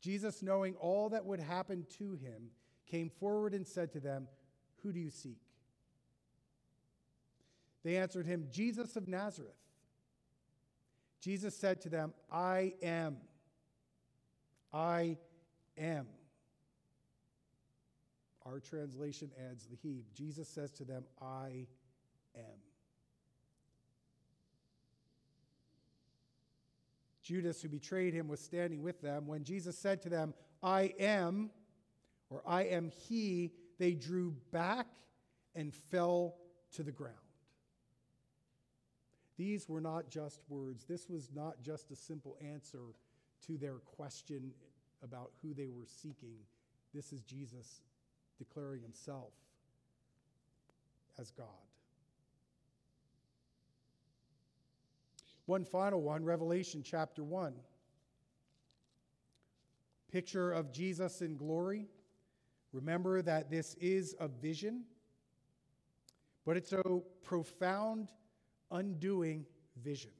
Jesus, 0.00 0.42
knowing 0.42 0.74
all 0.76 1.08
that 1.10 1.24
would 1.24 1.40
happen 1.40 1.86
to 1.98 2.14
him, 2.14 2.50
came 2.86 3.10
forward 3.10 3.54
and 3.54 3.66
said 3.66 3.92
to 3.92 4.00
them, 4.00 4.28
Who 4.82 4.92
do 4.92 5.00
you 5.00 5.10
seek? 5.10 5.38
They 7.82 7.96
answered 7.96 8.26
him, 8.26 8.48
Jesus 8.50 8.96
of 8.96 9.08
Nazareth. 9.08 9.52
Jesus 11.24 11.56
said 11.56 11.80
to 11.80 11.88
them, 11.88 12.12
I 12.30 12.74
am. 12.82 13.16
I 14.74 15.16
am. 15.78 16.06
Our 18.44 18.60
translation 18.60 19.30
adds 19.50 19.64
the 19.64 19.74
he. 19.74 20.04
Jesus 20.14 20.46
says 20.46 20.70
to 20.72 20.84
them, 20.84 21.04
I 21.22 21.66
am. 22.36 22.60
Judas, 27.22 27.62
who 27.62 27.70
betrayed 27.70 28.12
him, 28.12 28.28
was 28.28 28.40
standing 28.40 28.82
with 28.82 29.00
them. 29.00 29.26
When 29.26 29.44
Jesus 29.44 29.78
said 29.78 30.02
to 30.02 30.10
them, 30.10 30.34
I 30.62 30.92
am, 30.98 31.48
or 32.28 32.42
I 32.46 32.64
am 32.64 32.90
he, 32.90 33.54
they 33.78 33.94
drew 33.94 34.36
back 34.52 34.88
and 35.54 35.72
fell 35.72 36.34
to 36.72 36.82
the 36.82 36.92
ground. 36.92 37.16
These 39.36 39.68
were 39.68 39.80
not 39.80 40.08
just 40.08 40.40
words. 40.48 40.84
This 40.84 41.08
was 41.08 41.30
not 41.34 41.62
just 41.62 41.90
a 41.90 41.96
simple 41.96 42.36
answer 42.40 42.94
to 43.46 43.58
their 43.58 43.78
question 43.78 44.52
about 45.02 45.32
who 45.42 45.54
they 45.54 45.68
were 45.68 45.86
seeking. 45.86 46.36
This 46.94 47.12
is 47.12 47.22
Jesus 47.22 47.82
declaring 48.38 48.82
himself 48.82 49.32
as 51.18 51.30
God. 51.30 51.46
One 55.46 55.64
final 55.64 56.00
one, 56.00 56.24
Revelation 56.24 56.82
chapter 56.82 57.22
1. 57.22 57.52
Picture 60.10 60.52
of 60.52 60.72
Jesus 60.72 61.20
in 61.20 61.36
glory. 61.36 61.86
Remember 62.72 63.20
that 63.20 63.50
this 63.50 63.74
is 63.74 64.14
a 64.20 64.28
vision, 64.28 64.84
but 66.46 66.56
it's 66.56 66.72
a 66.72 66.82
profound, 67.22 68.10
undoing 68.74 69.46
vision. 69.82 70.10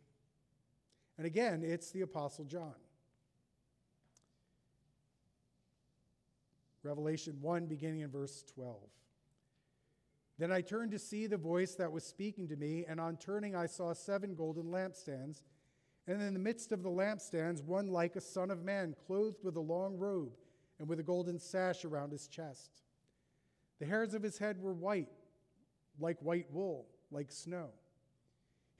And 1.19 1.27
again, 1.27 1.62
it's 1.62 1.90
the 1.90 2.01
Apostle 2.01 2.47
John. 2.47 2.75
Revelation 6.83 7.38
1, 7.40 7.67
beginning 7.67 8.01
in 8.01 8.11
verse 8.11 8.45
12. 8.55 8.77
Then 10.38 10.51
I 10.51 10.61
turned 10.61 10.90
to 10.90 10.99
see 10.99 11.27
the 11.27 11.37
voice 11.37 11.75
that 11.77 11.93
was 11.93 12.05
speaking 12.05 12.49
to 12.49 12.57
me, 12.57 12.85
and 12.88 13.01
on 13.01 13.17
turning 13.17 13.55
I 13.55 13.67
saw 13.67 13.93
seven 13.93 14.35
golden 14.35 14.64
lampstands. 14.64 15.43
And 16.07 16.21
in 16.21 16.35
the 16.35 16.40
midst 16.40 16.73
of 16.73 16.83
the 16.83 16.90
lampstands, 16.90 17.62
one 17.62 17.88
like 17.88 18.17
a 18.17 18.21
son 18.21 18.51
of 18.51 18.64
man, 18.64 18.95
clothed 19.07 19.43
with 19.43 19.57
a 19.57 19.61
long 19.61 19.97
robe 19.97 20.33
and 20.79 20.88
with 20.88 21.01
a 21.01 21.05
golden 21.05 21.38
sash 21.38 21.85
around 21.85 22.12
his 22.12 22.27
chest. 22.27 22.83
The 23.79 23.87
hairs 23.87 24.12
of 24.12 24.23
his 24.23 24.38
head 24.38 24.61
were 24.61 24.75
white, 24.75 25.09
like 25.99 26.19
white 26.21 26.47
wool, 26.53 26.87
like 27.11 27.31
snow. 27.31 27.71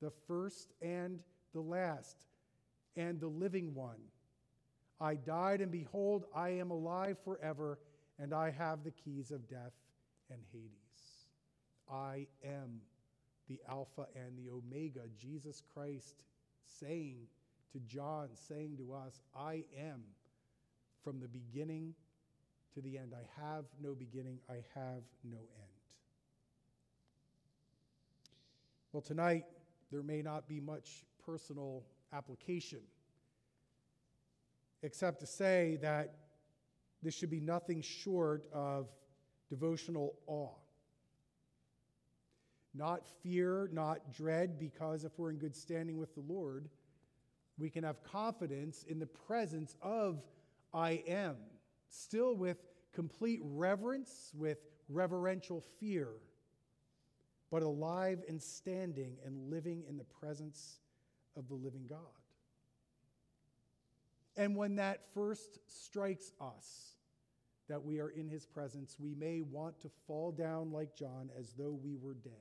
the 0.00 0.10
first 0.26 0.72
and 0.80 1.22
the 1.52 1.60
last, 1.60 2.26
and 2.96 3.20
the 3.20 3.28
living 3.28 3.74
one. 3.74 4.00
I 5.00 5.14
died, 5.14 5.60
and 5.60 5.70
behold, 5.70 6.24
I 6.34 6.50
am 6.50 6.70
alive 6.70 7.16
forever, 7.24 7.78
and 8.18 8.34
I 8.34 8.50
have 8.50 8.84
the 8.84 8.90
keys 8.90 9.30
of 9.30 9.48
death 9.48 9.72
and 10.30 10.40
Hades. 10.52 10.70
I 11.90 12.26
am 12.44 12.80
the 13.48 13.58
Alpha 13.68 14.06
and 14.14 14.38
the 14.38 14.50
Omega, 14.50 15.00
Jesus 15.18 15.62
Christ 15.74 16.22
saying 16.64 17.16
to 17.72 17.80
John, 17.80 18.28
saying 18.34 18.76
to 18.78 18.92
us, 18.92 19.20
I 19.36 19.64
am 19.76 20.02
from 21.02 21.18
the 21.20 21.28
beginning 21.28 21.94
to 22.74 22.80
the 22.80 22.98
end. 22.98 23.12
I 23.14 23.42
have 23.42 23.64
no 23.82 23.94
beginning, 23.94 24.38
I 24.48 24.62
have 24.74 25.02
no 25.24 25.38
end. 25.38 25.70
Well, 28.92 29.02
tonight, 29.02 29.44
there 29.90 30.02
may 30.02 30.22
not 30.22 30.48
be 30.48 30.60
much 30.60 31.04
personal 31.24 31.84
application, 32.12 32.80
except 34.82 35.20
to 35.20 35.26
say 35.26 35.78
that 35.82 36.14
this 37.02 37.14
should 37.14 37.30
be 37.30 37.40
nothing 37.40 37.82
short 37.82 38.44
of 38.52 38.88
devotional 39.48 40.14
awe. 40.26 40.54
Not 42.72 43.06
fear, 43.22 43.68
not 43.72 44.12
dread, 44.12 44.58
because 44.58 45.04
if 45.04 45.18
we're 45.18 45.30
in 45.30 45.38
good 45.38 45.56
standing 45.56 45.98
with 45.98 46.14
the 46.14 46.20
Lord, 46.20 46.68
we 47.58 47.68
can 47.68 47.84
have 47.84 48.02
confidence 48.04 48.84
in 48.88 48.98
the 48.98 49.06
presence 49.06 49.76
of 49.82 50.22
I 50.72 51.02
am, 51.06 51.36
still 51.88 52.36
with 52.36 52.58
complete 52.92 53.40
reverence, 53.42 54.32
with 54.34 54.58
reverential 54.88 55.62
fear, 55.80 56.08
but 57.50 57.62
alive 57.62 58.22
and 58.28 58.40
standing 58.40 59.16
and 59.24 59.50
living 59.50 59.84
in 59.88 59.96
the 59.96 60.04
presence 60.04 60.78
of 61.36 61.48
the 61.48 61.54
living 61.54 61.86
God. 61.88 61.98
And 64.36 64.56
when 64.56 64.76
that 64.76 65.00
first 65.12 65.58
strikes 65.66 66.32
us, 66.40 66.94
that 67.68 67.84
we 67.84 68.00
are 68.00 68.08
in 68.10 68.28
his 68.28 68.46
presence, 68.46 68.96
we 68.98 69.14
may 69.14 69.42
want 69.42 69.80
to 69.80 69.90
fall 70.06 70.32
down 70.32 70.72
like 70.72 70.94
John 70.96 71.30
as 71.38 71.52
though 71.56 71.78
we 71.82 71.94
were 71.94 72.14
dead. 72.14 72.32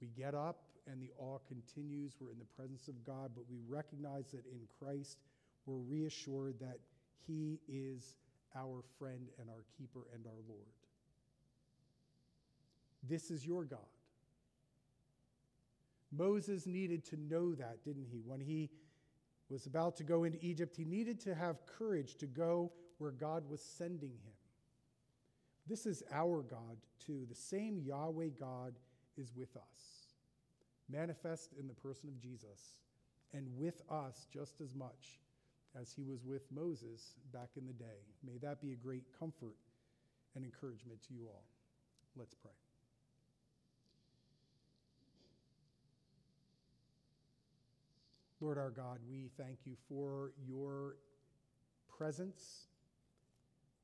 We 0.00 0.08
get 0.08 0.34
up 0.34 0.64
and 0.86 1.00
the 1.00 1.10
awe 1.18 1.38
continues. 1.46 2.16
We're 2.20 2.32
in 2.32 2.38
the 2.38 2.44
presence 2.44 2.88
of 2.88 3.04
God, 3.04 3.30
but 3.34 3.44
we 3.50 3.58
recognize 3.68 4.30
that 4.32 4.44
in 4.46 4.60
Christ 4.78 5.18
we're 5.66 5.76
reassured 5.76 6.58
that 6.60 6.78
he 7.26 7.60
is 7.68 8.14
our 8.56 8.82
friend 8.98 9.28
and 9.38 9.48
our 9.48 9.64
keeper 9.78 10.00
and 10.14 10.26
our 10.26 10.42
Lord. 10.48 10.79
This 13.08 13.30
is 13.30 13.46
your 13.46 13.64
God. 13.64 13.78
Moses 16.12 16.66
needed 16.66 17.04
to 17.06 17.16
know 17.16 17.54
that, 17.54 17.84
didn't 17.84 18.06
he? 18.10 18.20
When 18.24 18.40
he 18.40 18.70
was 19.48 19.66
about 19.66 19.96
to 19.96 20.04
go 20.04 20.24
into 20.24 20.44
Egypt, 20.44 20.76
he 20.76 20.84
needed 20.84 21.20
to 21.20 21.34
have 21.34 21.66
courage 21.66 22.16
to 22.16 22.26
go 22.26 22.72
where 22.98 23.12
God 23.12 23.48
was 23.48 23.62
sending 23.62 24.10
him. 24.10 24.32
This 25.66 25.86
is 25.86 26.02
our 26.12 26.42
God, 26.42 26.78
too. 27.04 27.26
The 27.28 27.34
same 27.34 27.80
Yahweh 27.80 28.30
God 28.38 28.74
is 29.16 29.32
with 29.36 29.56
us, 29.56 30.14
manifest 30.88 31.52
in 31.58 31.68
the 31.68 31.74
person 31.74 32.08
of 32.08 32.20
Jesus, 32.20 32.80
and 33.32 33.46
with 33.56 33.80
us 33.90 34.26
just 34.32 34.60
as 34.60 34.74
much 34.74 35.20
as 35.80 35.92
he 35.92 36.02
was 36.02 36.24
with 36.24 36.42
Moses 36.50 37.14
back 37.32 37.50
in 37.56 37.66
the 37.66 37.72
day. 37.72 38.02
May 38.26 38.38
that 38.38 38.60
be 38.60 38.72
a 38.72 38.76
great 38.76 39.04
comfort 39.16 39.56
and 40.34 40.44
encouragement 40.44 41.00
to 41.08 41.14
you 41.14 41.26
all. 41.26 41.44
Let's 42.16 42.34
pray. 42.34 42.50
Lord 48.40 48.56
our 48.56 48.70
God, 48.70 48.98
we 49.08 49.30
thank 49.36 49.58
you 49.66 49.74
for 49.88 50.32
your 50.46 50.96
presence 51.98 52.68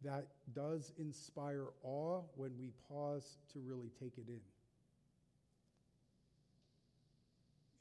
that 0.03 0.27
does 0.55 0.93
inspire 0.99 1.67
awe 1.83 2.23
when 2.37 2.53
we 2.59 2.71
pause 2.89 3.39
to 3.53 3.59
really 3.61 3.91
take 4.01 4.17
it 4.17 4.29
in. 4.29 4.41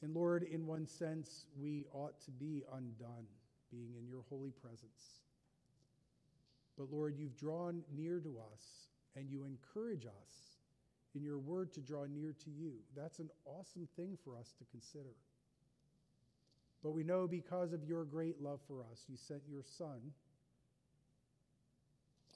And 0.01 0.13
Lord, 0.13 0.43
in 0.43 0.67
one 0.67 0.85
sense, 0.85 1.45
we 1.57 1.85
ought 1.93 2.19
to 2.25 2.31
be 2.31 2.63
undone 2.73 3.25
being 3.71 3.95
in 3.97 4.07
your 4.07 4.23
holy 4.29 4.51
presence. 4.51 5.21
But 6.77 6.91
Lord, 6.91 7.15
you've 7.17 7.37
drawn 7.37 7.83
near 7.95 8.19
to 8.19 8.37
us 8.53 8.89
and 9.15 9.29
you 9.29 9.45
encourage 9.45 10.05
us 10.05 10.59
in 11.15 11.23
your 11.23 11.39
word 11.39 11.73
to 11.73 11.79
draw 11.79 12.05
near 12.05 12.35
to 12.43 12.49
you. 12.49 12.73
That's 12.95 13.19
an 13.19 13.29
awesome 13.45 13.87
thing 13.95 14.17
for 14.23 14.35
us 14.37 14.53
to 14.57 14.65
consider. 14.65 15.15
But 16.85 16.91
we 16.91 17.03
know 17.03 17.27
because 17.27 17.73
of 17.73 17.83
your 17.83 18.05
great 18.05 18.43
love 18.43 18.61
for 18.67 18.81
us, 18.81 19.05
you 19.09 19.17
sent 19.17 19.41
your 19.49 19.63
Son 19.63 20.13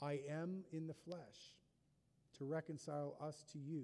I 0.01 0.21
am 0.29 0.63
in 0.73 0.87
the 0.87 0.95
flesh 0.95 1.53
to 2.39 2.45
reconcile 2.45 3.15
us 3.21 3.43
to 3.53 3.59
you 3.59 3.83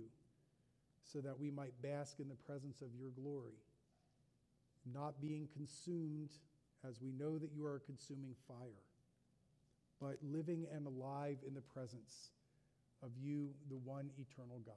so 1.04 1.22
that 1.22 1.40
we 1.40 1.52
might 1.52 1.80
bask 1.84 2.20
in 2.20 2.30
the 2.30 2.36
presence 2.36 2.82
of 2.82 2.90
your 3.00 3.12
glory. 3.12 3.60
not 4.94 5.22
being 5.22 5.48
consumed 5.56 6.32
as 6.88 7.02
we 7.02 7.12
know 7.12 7.38
that 7.38 7.52
you 7.56 7.66
are 7.66 7.78
a 7.78 7.80
consuming 7.80 8.36
fire, 8.48 8.84
but 10.02 10.18
living 10.24 10.68
and 10.74 10.88
alive 10.88 11.38
in 11.48 11.54
the 11.54 11.62
presence 11.62 12.32
of 13.04 13.12
you, 13.20 13.50
the 13.70 13.78
one 13.78 14.10
eternal 14.18 14.62
God. 14.66 14.76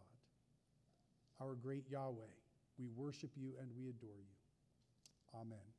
Our 1.41 1.55
great 1.55 1.85
Yahweh, 1.91 2.35
we 2.79 2.89
worship 2.97 3.31
you 3.37 3.53
and 3.61 3.69
we 3.79 3.91
adore 3.91 4.19
you. 4.19 5.41
Amen. 5.41 5.78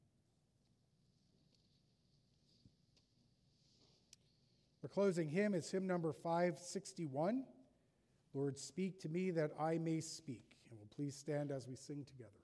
Our 4.84 4.90
closing 4.90 5.30
hymn 5.30 5.54
is 5.54 5.70
hymn 5.70 5.88
number 5.88 6.14
561. 6.14 7.44
Lord, 8.34 8.58
speak 8.58 9.00
to 9.02 9.10
me 9.10 9.32
that 9.32 9.52
I 9.60 9.78
may 9.78 10.00
speak. 10.02 10.58
And 10.70 10.80
we'll 10.80 10.88
please 10.96 11.16
stand 11.16 11.52
as 11.52 11.68
we 11.68 11.76
sing 11.76 12.06
together. 12.06 12.39